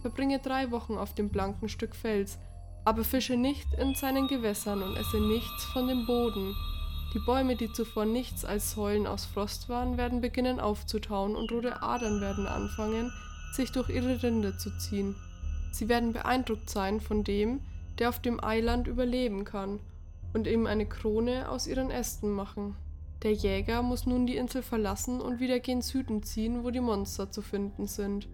Verbringe 0.00 0.38
drei 0.38 0.70
Wochen 0.70 0.96
auf 0.96 1.14
dem 1.14 1.28
blanken 1.28 1.68
Stück 1.68 1.94
Fels, 1.94 2.38
aber 2.84 3.04
fische 3.04 3.36
nicht 3.36 3.66
in 3.74 3.94
seinen 3.94 4.28
Gewässern 4.28 4.82
und 4.82 4.96
esse 4.96 5.20
nichts 5.20 5.64
von 5.66 5.88
dem 5.88 6.06
Boden, 6.06 6.54
die 7.14 7.20
Bäume, 7.20 7.56
die 7.56 7.72
zuvor 7.72 8.04
nichts 8.04 8.44
als 8.44 8.72
Säulen 8.72 9.06
aus 9.06 9.24
Frost 9.24 9.70
waren, 9.70 9.96
werden 9.96 10.20
beginnen 10.20 10.60
aufzutauen 10.60 11.36
und 11.36 11.50
rote 11.50 11.82
Adern 11.82 12.20
werden 12.20 12.46
anfangen, 12.46 13.10
sich 13.52 13.72
durch 13.72 13.88
ihre 13.88 14.22
Rinde 14.22 14.58
zu 14.58 14.76
ziehen. 14.76 15.16
Sie 15.72 15.88
werden 15.88 16.12
beeindruckt 16.12 16.68
sein 16.68 17.00
von 17.00 17.24
dem, 17.24 17.60
der 17.98 18.10
auf 18.10 18.20
dem 18.20 18.42
Eiland 18.44 18.88
überleben 18.88 19.44
kann, 19.44 19.80
und 20.34 20.46
ihm 20.46 20.66
eine 20.66 20.84
Krone 20.84 21.48
aus 21.48 21.66
ihren 21.66 21.90
Ästen 21.90 22.30
machen. 22.30 22.76
Der 23.22 23.32
Jäger 23.32 23.82
muss 23.82 24.04
nun 24.04 24.26
die 24.26 24.36
Insel 24.36 24.62
verlassen 24.62 25.22
und 25.22 25.40
wieder 25.40 25.60
gen 25.60 25.80
Süden 25.80 26.22
ziehen, 26.22 26.62
wo 26.62 26.70
die 26.70 26.80
Monster 26.80 27.30
zu 27.30 27.40
finden 27.40 27.86
sind. 27.86 28.28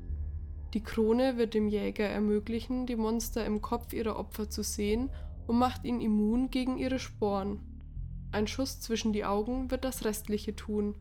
Die 0.74 0.82
Krone 0.82 1.38
wird 1.38 1.54
dem 1.54 1.68
Jäger 1.68 2.08
ermöglichen, 2.08 2.84
die 2.84 2.96
Monster 2.96 3.46
im 3.46 3.62
Kopf 3.62 3.92
ihrer 3.92 4.16
Opfer 4.16 4.50
zu 4.50 4.64
sehen 4.64 5.08
und 5.46 5.56
macht 5.56 5.84
ihn 5.84 6.00
immun 6.00 6.50
gegen 6.50 6.78
ihre 6.78 6.98
Sporen. 6.98 7.60
Ein 8.32 8.48
Schuss 8.48 8.80
zwischen 8.80 9.12
die 9.12 9.24
Augen 9.24 9.70
wird 9.70 9.84
das 9.84 10.04
Restliche 10.04 10.56
tun. 10.56 10.96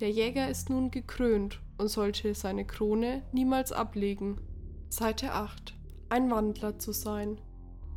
Der 0.00 0.10
Jäger 0.10 0.50
ist 0.50 0.68
nun 0.68 0.90
gekrönt 0.90 1.60
und 1.76 1.86
sollte 1.86 2.34
seine 2.34 2.64
Krone 2.64 3.22
niemals 3.30 3.70
ablegen. 3.70 4.40
Seite 4.88 5.32
8. 5.32 5.76
Ein 6.08 6.28
Wandler 6.32 6.80
zu 6.80 6.90
sein. 6.90 7.40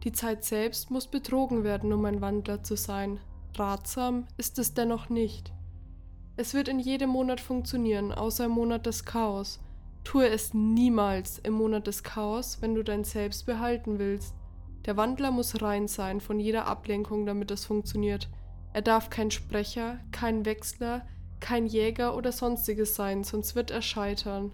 Die 0.03 0.11
Zeit 0.11 0.43
selbst 0.43 0.91
muss 0.91 1.07
betrogen 1.07 1.63
werden, 1.63 1.91
um 1.93 2.05
ein 2.05 2.21
Wandler 2.21 2.61
zu 2.61 2.75
sein. 2.75 3.19
Ratsam 3.55 4.27
ist 4.37 4.59
es 4.59 4.75
dennoch 4.75 5.09
nicht. 5.09 5.51
Es 6.37 6.53
wird 6.53 6.67
in 6.67 6.79
jedem 6.79 7.09
Monat 7.09 7.41
funktionieren, 7.41 8.11
außer 8.11 8.45
im 8.45 8.51
Monat 8.51 8.85
des 8.85 9.03
Chaos. 9.03 9.59
Tue 10.03 10.27
es 10.27 10.53
niemals 10.53 11.39
im 11.39 11.53
Monat 11.53 11.87
des 11.87 12.03
Chaos, 12.03 12.57
wenn 12.61 12.75
du 12.75 12.83
dein 12.83 13.03
Selbst 13.03 13.45
behalten 13.45 13.99
willst. 13.99 14.35
Der 14.85 14.97
Wandler 14.97 15.31
muss 15.31 15.61
rein 15.61 15.87
sein 15.87 16.21
von 16.21 16.39
jeder 16.39 16.65
Ablenkung, 16.65 17.25
damit 17.25 17.51
es 17.51 17.65
funktioniert. 17.65 18.29
Er 18.73 18.81
darf 18.81 19.09
kein 19.09 19.31
Sprecher, 19.31 19.99
kein 20.11 20.45
Wechsler, 20.45 21.05
kein 21.39 21.65
Jäger 21.65 22.15
oder 22.15 22.31
sonstiges 22.31 22.95
sein, 22.95 23.23
sonst 23.23 23.55
wird 23.55 23.69
er 23.69 23.81
scheitern. 23.81 24.51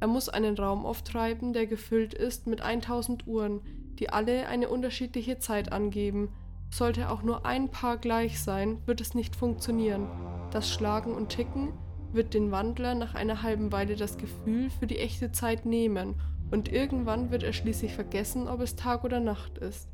Er 0.00 0.06
muss 0.06 0.28
einen 0.28 0.56
Raum 0.56 0.86
auftreiben, 0.86 1.52
der 1.52 1.66
gefüllt 1.66 2.14
ist 2.14 2.46
mit 2.46 2.60
1000 2.60 3.26
Uhren, 3.26 3.60
die 3.98 4.10
alle 4.10 4.46
eine 4.46 4.68
unterschiedliche 4.68 5.38
Zeit 5.38 5.72
angeben. 5.72 6.32
Sollte 6.70 7.10
auch 7.10 7.22
nur 7.22 7.44
ein 7.44 7.70
Paar 7.70 7.98
gleich 7.98 8.40
sein, 8.40 8.80
wird 8.86 9.00
es 9.00 9.14
nicht 9.14 9.34
funktionieren. 9.34 10.06
Das 10.50 10.70
Schlagen 10.70 11.14
und 11.14 11.30
Ticken 11.30 11.72
wird 12.12 12.34
den 12.34 12.50
Wandler 12.50 12.94
nach 12.94 13.14
einer 13.14 13.42
halben 13.42 13.72
Weile 13.72 13.96
das 13.96 14.18
Gefühl 14.18 14.70
für 14.70 14.86
die 14.86 14.98
echte 14.98 15.32
Zeit 15.32 15.66
nehmen 15.66 16.14
und 16.50 16.72
irgendwann 16.72 17.30
wird 17.30 17.42
er 17.42 17.52
schließlich 17.52 17.94
vergessen, 17.94 18.48
ob 18.48 18.60
es 18.60 18.76
Tag 18.76 19.04
oder 19.04 19.20
Nacht 19.20 19.58
ist. 19.58 19.88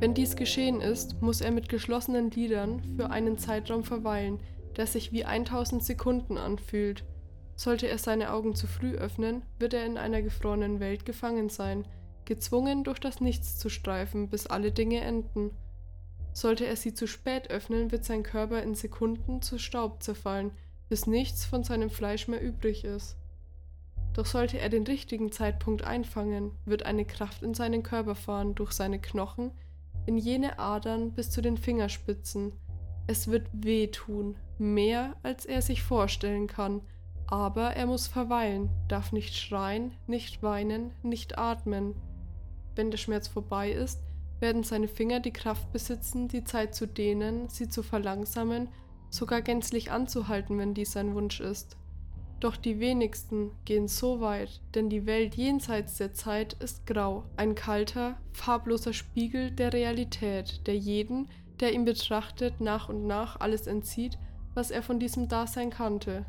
Wenn 0.00 0.14
dies 0.14 0.36
geschehen 0.36 0.80
ist, 0.80 1.20
muss 1.22 1.40
er 1.40 1.50
mit 1.50 1.68
geschlossenen 1.68 2.30
Lidern 2.30 2.82
für 2.96 3.10
einen 3.10 3.36
Zeitraum 3.38 3.82
verweilen, 3.82 4.38
der 4.76 4.86
sich 4.86 5.10
wie 5.10 5.24
1000 5.24 5.82
Sekunden 5.82 6.38
anfühlt. 6.38 7.04
Sollte 7.56 7.88
er 7.88 7.98
seine 7.98 8.32
Augen 8.32 8.54
zu 8.54 8.68
früh 8.68 8.92
öffnen, 8.92 9.42
wird 9.58 9.74
er 9.74 9.84
in 9.84 9.98
einer 9.98 10.22
gefrorenen 10.22 10.78
Welt 10.78 11.04
gefangen 11.04 11.48
sein, 11.48 11.84
gezwungen 12.24 12.84
durch 12.84 13.00
das 13.00 13.20
Nichts 13.20 13.58
zu 13.58 13.68
streifen, 13.68 14.28
bis 14.28 14.46
alle 14.46 14.70
Dinge 14.70 15.00
enden. 15.00 15.50
Sollte 16.32 16.66
er 16.66 16.76
sie 16.76 16.94
zu 16.94 17.08
spät 17.08 17.50
öffnen, 17.50 17.90
wird 17.90 18.04
sein 18.04 18.22
Körper 18.22 18.62
in 18.62 18.76
Sekunden 18.76 19.42
zu 19.42 19.58
Staub 19.58 20.00
zerfallen, 20.04 20.52
bis 20.88 21.06
nichts 21.06 21.44
von 21.44 21.64
seinem 21.64 21.90
Fleisch 21.90 22.28
mehr 22.28 22.40
übrig 22.40 22.84
ist. 22.84 23.16
Doch 24.14 24.26
sollte 24.26 24.58
er 24.58 24.68
den 24.68 24.84
richtigen 24.84 25.30
Zeitpunkt 25.30 25.84
einfangen, 25.84 26.50
wird 26.64 26.84
eine 26.84 27.04
Kraft 27.04 27.42
in 27.42 27.54
seinen 27.54 27.82
Körper 27.82 28.14
fahren, 28.14 28.54
durch 28.54 28.72
seine 28.72 28.98
Knochen, 28.98 29.52
in 30.06 30.18
jene 30.18 30.58
Adern 30.58 31.12
bis 31.12 31.30
zu 31.30 31.42
den 31.42 31.56
Fingerspitzen. 31.56 32.52
Es 33.06 33.28
wird 33.28 33.48
weh 33.52 33.88
tun, 33.88 34.36
mehr 34.58 35.14
als 35.22 35.46
er 35.46 35.62
sich 35.62 35.82
vorstellen 35.82 36.46
kann, 36.46 36.80
aber 37.26 37.76
er 37.76 37.86
muss 37.86 38.06
verweilen, 38.06 38.70
darf 38.88 39.12
nicht 39.12 39.36
schreien, 39.36 39.92
nicht 40.06 40.42
weinen, 40.42 40.92
nicht 41.02 41.38
atmen. 41.38 41.94
Wenn 42.74 42.90
der 42.90 42.98
Schmerz 42.98 43.28
vorbei 43.28 43.70
ist, 43.70 44.00
werden 44.40 44.62
seine 44.62 44.88
Finger 44.88 45.20
die 45.20 45.32
Kraft 45.32 45.70
besitzen, 45.72 46.28
die 46.28 46.44
Zeit 46.44 46.74
zu 46.74 46.86
dehnen, 46.86 47.48
sie 47.48 47.68
zu 47.68 47.82
verlangsamen, 47.82 48.68
sogar 49.10 49.42
gänzlich 49.42 49.90
anzuhalten, 49.90 50.58
wenn 50.58 50.74
dies 50.74 50.92
sein 50.92 51.14
Wunsch 51.14 51.40
ist. 51.40 51.76
Doch 52.40 52.56
die 52.56 52.78
wenigsten 52.78 53.50
gehen 53.64 53.88
so 53.88 54.20
weit, 54.20 54.60
denn 54.74 54.88
die 54.88 55.06
Welt 55.06 55.34
jenseits 55.34 55.96
der 55.96 56.14
Zeit 56.14 56.54
ist 56.54 56.86
grau, 56.86 57.24
ein 57.36 57.56
kalter, 57.56 58.16
farbloser 58.32 58.92
Spiegel 58.92 59.50
der 59.50 59.72
Realität, 59.72 60.66
der 60.66 60.76
jeden, 60.76 61.28
der 61.58 61.72
ihn 61.72 61.84
betrachtet, 61.84 62.60
nach 62.60 62.88
und 62.88 63.08
nach 63.08 63.40
alles 63.40 63.66
entzieht, 63.66 64.18
was 64.54 64.70
er 64.70 64.82
von 64.82 65.00
diesem 65.00 65.28
Dasein 65.28 65.70
kannte. 65.70 66.24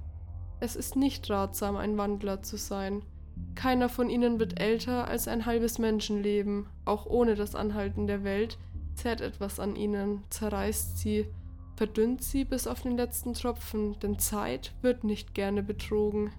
Es 0.59 0.75
ist 0.75 0.95
nicht 0.95 1.29
ratsam, 1.29 1.77
ein 1.77 1.97
Wandler 1.97 2.41
zu 2.41 2.57
sein. 2.57 3.03
Keiner 3.53 3.87
von 3.87 4.09
ihnen 4.09 4.39
wird 4.39 4.59
älter 4.59 5.07
als 5.07 5.27
ein 5.27 5.45
halbes 5.45 5.77
Menschenleben, 5.77 6.65
auch 6.85 7.05
ohne 7.05 7.35
das 7.35 7.55
Anhalten 7.55 8.07
der 8.07 8.23
Welt 8.23 8.57
zerrt 8.95 9.21
etwas 9.21 9.59
an 9.59 9.75
ihnen, 9.75 10.23
zerreißt 10.29 10.97
sie, 10.97 11.27
verdünnt 11.79 12.21
sie 12.21 12.43
bis 12.43 12.67
auf 12.67 12.81
den 12.81 12.97
letzten 12.97 13.33
Tropfen, 13.33 13.97
denn 14.01 14.19
Zeit 14.19 14.73
wird 14.81 15.05
nicht 15.05 15.33
gerne 15.33 15.63
betrogen. 15.63 16.33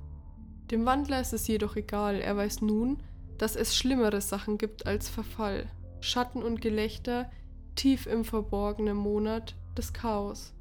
Dem 0.71 0.85
Wandler 0.85 1.19
ist 1.19 1.33
es 1.33 1.47
jedoch 1.47 1.77
egal, 1.77 2.17
er 2.17 2.37
weiß 2.37 2.61
nun, 2.61 3.03
dass 3.39 3.57
es 3.57 3.75
schlimmere 3.75 4.21
Sachen 4.21 4.59
gibt 4.59 4.85
als 4.87 5.09
Verfall, 5.09 5.65
Schatten 6.01 6.43
und 6.43 6.61
Gelächter 6.61 7.31
tief 7.75 8.05
im 8.05 8.23
verborgenen 8.27 8.99
Monat 8.99 9.57
des 9.79 9.95
Chaos. 9.95 10.53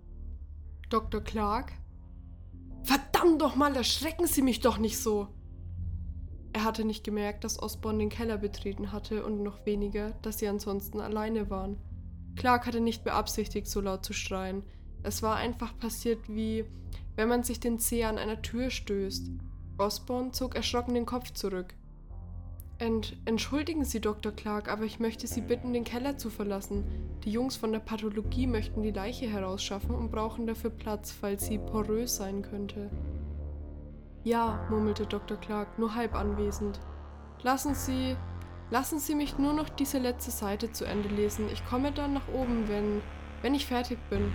Dr. 0.89 1.19
Clark? 1.19 1.73
Verdammt 2.83 3.41
doch 3.41 3.57
mal, 3.57 3.75
erschrecken 3.75 4.27
Sie 4.27 4.41
mich 4.41 4.61
doch 4.61 4.77
nicht 4.77 4.97
so! 4.97 5.27
Er 6.53 6.63
hatte 6.63 6.85
nicht 6.85 7.03
gemerkt, 7.03 7.43
dass 7.43 7.61
Osborne 7.61 7.97
den 7.99 8.09
Keller 8.09 8.37
betreten 8.37 8.93
hatte 8.93 9.25
und 9.25 9.43
noch 9.43 9.65
weniger, 9.65 10.11
dass 10.21 10.39
sie 10.39 10.47
ansonsten 10.47 11.01
alleine 11.01 11.49
waren. 11.49 11.75
Clark 12.39 12.65
hatte 12.65 12.79
nicht 12.79 13.03
beabsichtigt, 13.03 13.67
so 13.67 13.81
laut 13.81 14.05
zu 14.05 14.13
schreien. 14.13 14.63
Es 15.03 15.21
war 15.21 15.35
einfach 15.35 15.77
passiert 15.77 16.19
wie, 16.29 16.63
wenn 17.17 17.27
man 17.27 17.43
sich 17.43 17.59
den 17.59 17.79
Zeh 17.79 18.05
an 18.05 18.17
einer 18.17 18.41
Tür 18.41 18.69
stößt. 18.69 19.29
Osborne 19.77 20.31
zog 20.31 20.55
erschrocken 20.55 20.93
den 20.93 21.05
Kopf 21.05 21.33
zurück. 21.33 21.75
Ent, 22.77 23.17
entschuldigen 23.25 23.83
Sie, 23.83 23.99
Dr. 23.99 24.31
Clark, 24.31 24.71
aber 24.71 24.85
ich 24.85 25.01
möchte 25.01 25.27
Sie 25.27 25.41
bitten, 25.41 25.73
den 25.73 25.83
Keller 25.83 26.17
zu 26.17 26.29
verlassen. 26.29 26.85
Die 27.25 27.31
Jungs 27.31 27.57
von 27.57 27.73
der 27.73 27.79
Pathologie 27.79 28.47
möchten 28.47 28.83
die 28.83 28.91
Leiche 28.91 29.27
herausschaffen 29.27 29.93
und 29.93 30.09
brauchen 30.09 30.47
dafür 30.47 30.69
Platz, 30.69 31.11
falls 31.11 31.45
sie 31.45 31.57
porös 31.57 32.15
sein 32.15 32.41
könnte. 32.41 32.89
Ja, 34.23 34.65
murmelte 34.69 35.05
Dr. 35.05 35.35
Clark, 35.35 35.77
nur 35.77 35.93
halb 35.93 36.15
anwesend. 36.15 36.79
Lassen 37.41 37.75
Sie. 37.75 38.15
Lassen 38.71 38.99
Sie 38.99 39.15
mich 39.15 39.37
nur 39.37 39.53
noch 39.53 39.69
diese 39.69 39.97
letzte 39.97 40.31
Seite 40.31 40.71
zu 40.71 40.85
Ende 40.85 41.09
lesen. 41.09 41.49
Ich 41.51 41.65
komme 41.65 41.91
dann 41.91 42.13
nach 42.13 42.27
oben, 42.27 42.67
wenn, 42.67 43.01
wenn 43.41 43.55
ich 43.55 43.65
fertig 43.65 43.97
bin. 44.09 44.31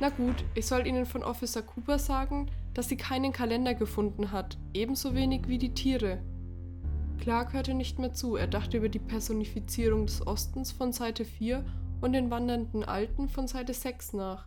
Na 0.00 0.10
gut, 0.10 0.44
ich 0.54 0.66
soll 0.66 0.86
Ihnen 0.86 1.06
von 1.06 1.22
Officer 1.22 1.62
Cooper 1.62 1.98
sagen, 1.98 2.50
dass 2.74 2.90
sie 2.90 2.98
keinen 2.98 3.32
Kalender 3.32 3.72
gefunden 3.72 4.32
hat, 4.32 4.58
ebenso 4.74 5.14
wenig 5.14 5.48
wie 5.48 5.56
die 5.56 5.72
Tiere. 5.72 6.20
Clark 7.18 7.54
hörte 7.54 7.72
nicht 7.72 7.98
mehr 7.98 8.12
zu, 8.12 8.36
er 8.36 8.46
dachte 8.46 8.76
über 8.76 8.90
die 8.90 8.98
Personifizierung 8.98 10.04
des 10.04 10.26
Ostens 10.26 10.72
von 10.72 10.92
Seite 10.92 11.24
4 11.24 11.64
und 12.02 12.12
den 12.12 12.30
wandernden 12.30 12.84
Alten 12.84 13.30
von 13.30 13.48
Seite 13.48 13.72
6 13.72 14.12
nach. 14.12 14.46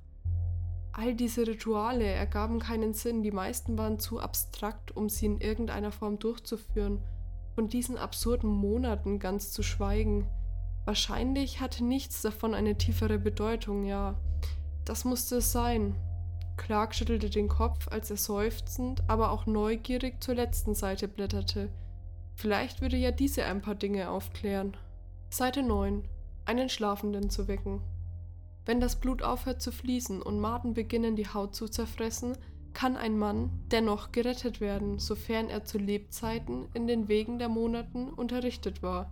All 0.92 1.16
diese 1.16 1.48
Rituale 1.48 2.06
ergaben 2.06 2.60
keinen 2.60 2.94
Sinn, 2.94 3.24
die 3.24 3.32
meisten 3.32 3.80
waren 3.80 3.98
zu 3.98 4.20
abstrakt, 4.20 4.96
um 4.96 5.10
sie 5.10 5.26
in 5.26 5.42
irgendeiner 5.42 5.92
Form 5.92 6.20
durchzuführen, 6.20 7.02
von 7.60 7.68
diesen 7.68 7.98
absurden 7.98 8.50
Monaten 8.50 9.20
ganz 9.20 9.52
zu 9.52 9.64
schweigen. 9.64 10.26
Wahrscheinlich 10.86 11.60
hatte 11.60 11.84
nichts 11.84 12.22
davon 12.22 12.54
eine 12.54 12.78
tiefere 12.78 13.20
Bedeutung, 13.20 13.84
ja. 13.84 14.16
Das 14.86 15.04
musste 15.04 15.36
es 15.36 15.52
sein. 15.52 15.94
Clark 16.56 16.96
schüttelte 16.96 17.30
den 17.30 17.50
Kopf, 17.50 17.90
als 17.90 18.12
er 18.12 18.16
seufzend, 18.16 19.04
aber 19.10 19.32
auch 19.32 19.46
neugierig 19.46 20.24
zur 20.24 20.36
letzten 20.36 20.74
Seite 20.74 21.10
blätterte. 21.10 21.68
Vielleicht 22.34 22.80
würde 22.80 22.96
ja 22.96 23.12
diese 23.12 23.44
ein 23.44 23.62
paar 23.62 23.76
Dinge 23.76 24.10
aufklären. 24.10 24.78
Seite 25.30 25.62
9. 25.62 26.08
Einen 26.46 26.70
Schlafenden 26.70 27.30
zu 27.30 27.50
wecken. 27.50 27.82
Wenn 28.66 28.80
das 28.80 28.96
Blut 28.96 29.22
aufhört 29.22 29.62
zu 29.62 29.74
fließen 29.74 30.22
und 30.22 30.40
Maden 30.40 30.74
beginnen, 30.74 31.18
die 31.18 31.28
Haut 31.28 31.56
zu 31.56 31.68
zerfressen, 31.68 32.38
kann 32.80 32.96
ein 32.96 33.18
Mann 33.18 33.50
dennoch 33.72 34.14
gerettet 34.14 34.62
werden, 34.62 35.00
sofern 35.00 35.50
er 35.50 35.66
zu 35.66 35.78
Lebzeiten 35.78 36.70
in 36.74 36.88
den 36.88 37.10
Wegen 37.10 37.38
der 37.38 37.50
Monaten 37.50 38.08
unterrichtet 38.08 38.82
war. 38.82 39.12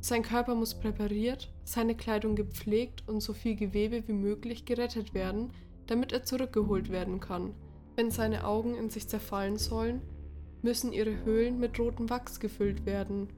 Sein 0.00 0.24
Körper 0.24 0.56
muss 0.56 0.74
präpariert, 0.74 1.48
seine 1.62 1.94
Kleidung 1.94 2.34
gepflegt 2.34 3.04
und 3.06 3.20
so 3.20 3.32
viel 3.32 3.54
Gewebe 3.54 4.02
wie 4.08 4.14
möglich 4.14 4.64
gerettet 4.64 5.14
werden, 5.14 5.52
damit 5.86 6.10
er 6.10 6.24
zurückgeholt 6.24 6.90
werden 6.90 7.20
kann. 7.20 7.54
Wenn 7.94 8.10
seine 8.10 8.44
Augen 8.44 8.74
in 8.74 8.90
sich 8.90 9.06
zerfallen 9.06 9.58
sollen, 9.58 10.02
müssen 10.62 10.92
ihre 10.92 11.24
Höhlen 11.24 11.60
mit 11.60 11.78
rotem 11.78 12.10
Wachs 12.10 12.40
gefüllt 12.40 12.84
werden. 12.84 13.28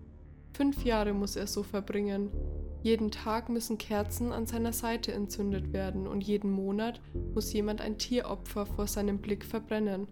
Fünf 0.55 0.87
Jahre 0.87 1.13
muss 1.13 1.37
er 1.37 1.47
so 1.47 1.63
verbringen, 1.63 2.31
jeden 2.87 3.11
Tag 3.11 3.49
müssen 3.49 3.79
Kerzen 3.79 4.33
an 4.33 4.47
seiner 4.47 4.73
Seite 4.73 5.13
entzündet 5.13 5.73
werden 5.73 6.07
und 6.07 6.23
jeden 6.23 6.53
Monat 6.53 7.01
muss 7.35 7.53
jemand 7.53 7.81
ein 7.81 7.99
Tieropfer 7.99 8.65
vor 8.65 8.87
seinem 8.87 9.19
Blick 9.19 9.45
verbrennen. 9.45 10.07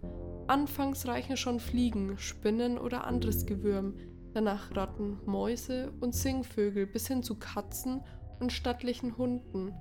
Anfangs 0.47 1.07
reichen 1.07 1.37
schon 1.37 1.61
Fliegen, 1.61 2.17
Spinnen 2.17 2.77
oder 2.77 3.05
anderes 3.05 3.45
Gewürm, 3.45 3.93
danach 4.33 4.75
Ratten, 4.75 5.19
Mäuse 5.25 5.93
und 6.01 6.13
Singvögel 6.13 6.85
bis 6.85 7.07
hin 7.07 7.23
zu 7.23 7.39
Katzen 7.39 8.01
und 8.41 8.51
stattlichen 8.51 9.17
Hunden. 9.17 9.71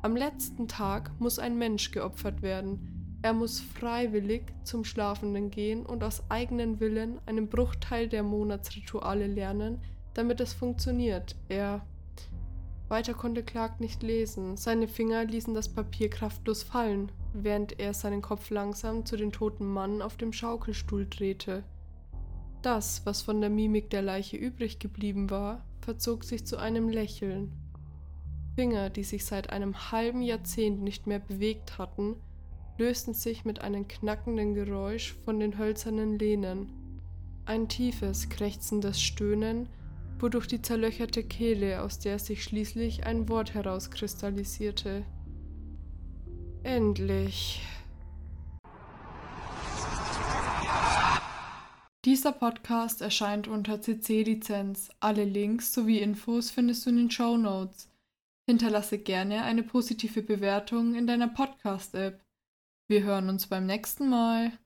Am 0.00 0.16
letzten 0.16 0.68
Tag 0.68 1.10
muss 1.20 1.38
ein 1.38 1.58
Mensch 1.58 1.90
geopfert 1.90 2.40
werden. 2.40 3.18
Er 3.20 3.34
muss 3.34 3.60
freiwillig 3.60 4.44
zum 4.64 4.84
Schlafenden 4.84 5.50
gehen 5.50 5.84
und 5.84 6.02
aus 6.02 6.22
eigenen 6.30 6.80
Willen 6.80 7.20
einen 7.26 7.50
Bruchteil 7.50 8.08
der 8.08 8.22
Monatsrituale 8.22 9.26
lernen, 9.26 9.82
damit 10.14 10.40
es 10.40 10.54
funktioniert. 10.54 11.36
Er 11.50 11.84
weiter 12.88 13.14
konnte 13.14 13.42
Clark 13.42 13.80
nicht 13.80 14.02
lesen. 14.02 14.56
Seine 14.56 14.88
Finger 14.88 15.24
ließen 15.24 15.54
das 15.54 15.68
Papier 15.68 16.10
kraftlos 16.10 16.62
fallen, 16.62 17.12
während 17.32 17.78
er 17.78 17.94
seinen 17.94 18.22
Kopf 18.22 18.50
langsam 18.50 19.04
zu 19.04 19.16
dem 19.16 19.32
toten 19.32 19.66
Mann 19.66 20.02
auf 20.02 20.16
dem 20.16 20.32
Schaukelstuhl 20.32 21.06
drehte. 21.08 21.64
Das, 22.62 23.02
was 23.04 23.22
von 23.22 23.40
der 23.40 23.50
Mimik 23.50 23.90
der 23.90 24.02
Leiche 24.02 24.36
übrig 24.36 24.78
geblieben 24.78 25.30
war, 25.30 25.64
verzog 25.80 26.24
sich 26.24 26.46
zu 26.46 26.56
einem 26.56 26.88
Lächeln. 26.88 27.52
Finger, 28.56 28.90
die 28.90 29.04
sich 29.04 29.24
seit 29.24 29.50
einem 29.50 29.92
halben 29.92 30.20
Jahrzehnt 30.20 30.82
nicht 30.82 31.06
mehr 31.06 31.20
bewegt 31.20 31.78
hatten, 31.78 32.16
lösten 32.76 33.14
sich 33.14 33.44
mit 33.44 33.60
einem 33.60 33.86
knackenden 33.86 34.54
Geräusch 34.54 35.16
von 35.24 35.38
den 35.38 35.58
hölzernen 35.58 36.18
Lehnen. 36.18 36.72
Ein 37.44 37.68
tiefes, 37.68 38.28
krächzendes 38.28 39.00
Stöhnen 39.00 39.68
wodurch 40.22 40.46
die 40.46 40.62
zerlöcherte 40.62 41.22
Kehle, 41.22 41.82
aus 41.82 41.98
der 41.98 42.18
sich 42.18 42.42
schließlich 42.44 43.06
ein 43.06 43.28
Wort 43.28 43.54
herauskristallisierte. 43.54 45.04
Endlich. 46.62 47.62
Dieser 52.04 52.32
Podcast 52.32 53.02
erscheint 53.02 53.48
unter 53.48 53.80
CC-Lizenz. 53.80 54.90
Alle 55.00 55.24
Links 55.24 55.74
sowie 55.74 55.98
Infos 55.98 56.50
findest 56.50 56.86
du 56.86 56.90
in 56.90 56.96
den 56.96 57.10
Show 57.10 57.36
Notes. 57.36 57.90
Hinterlasse 58.48 58.98
gerne 58.98 59.42
eine 59.42 59.62
positive 59.62 60.22
Bewertung 60.22 60.94
in 60.94 61.06
deiner 61.06 61.28
Podcast-App. 61.28 62.24
Wir 62.88 63.02
hören 63.02 63.28
uns 63.28 63.46
beim 63.46 63.66
nächsten 63.66 64.08
Mal. 64.08 64.58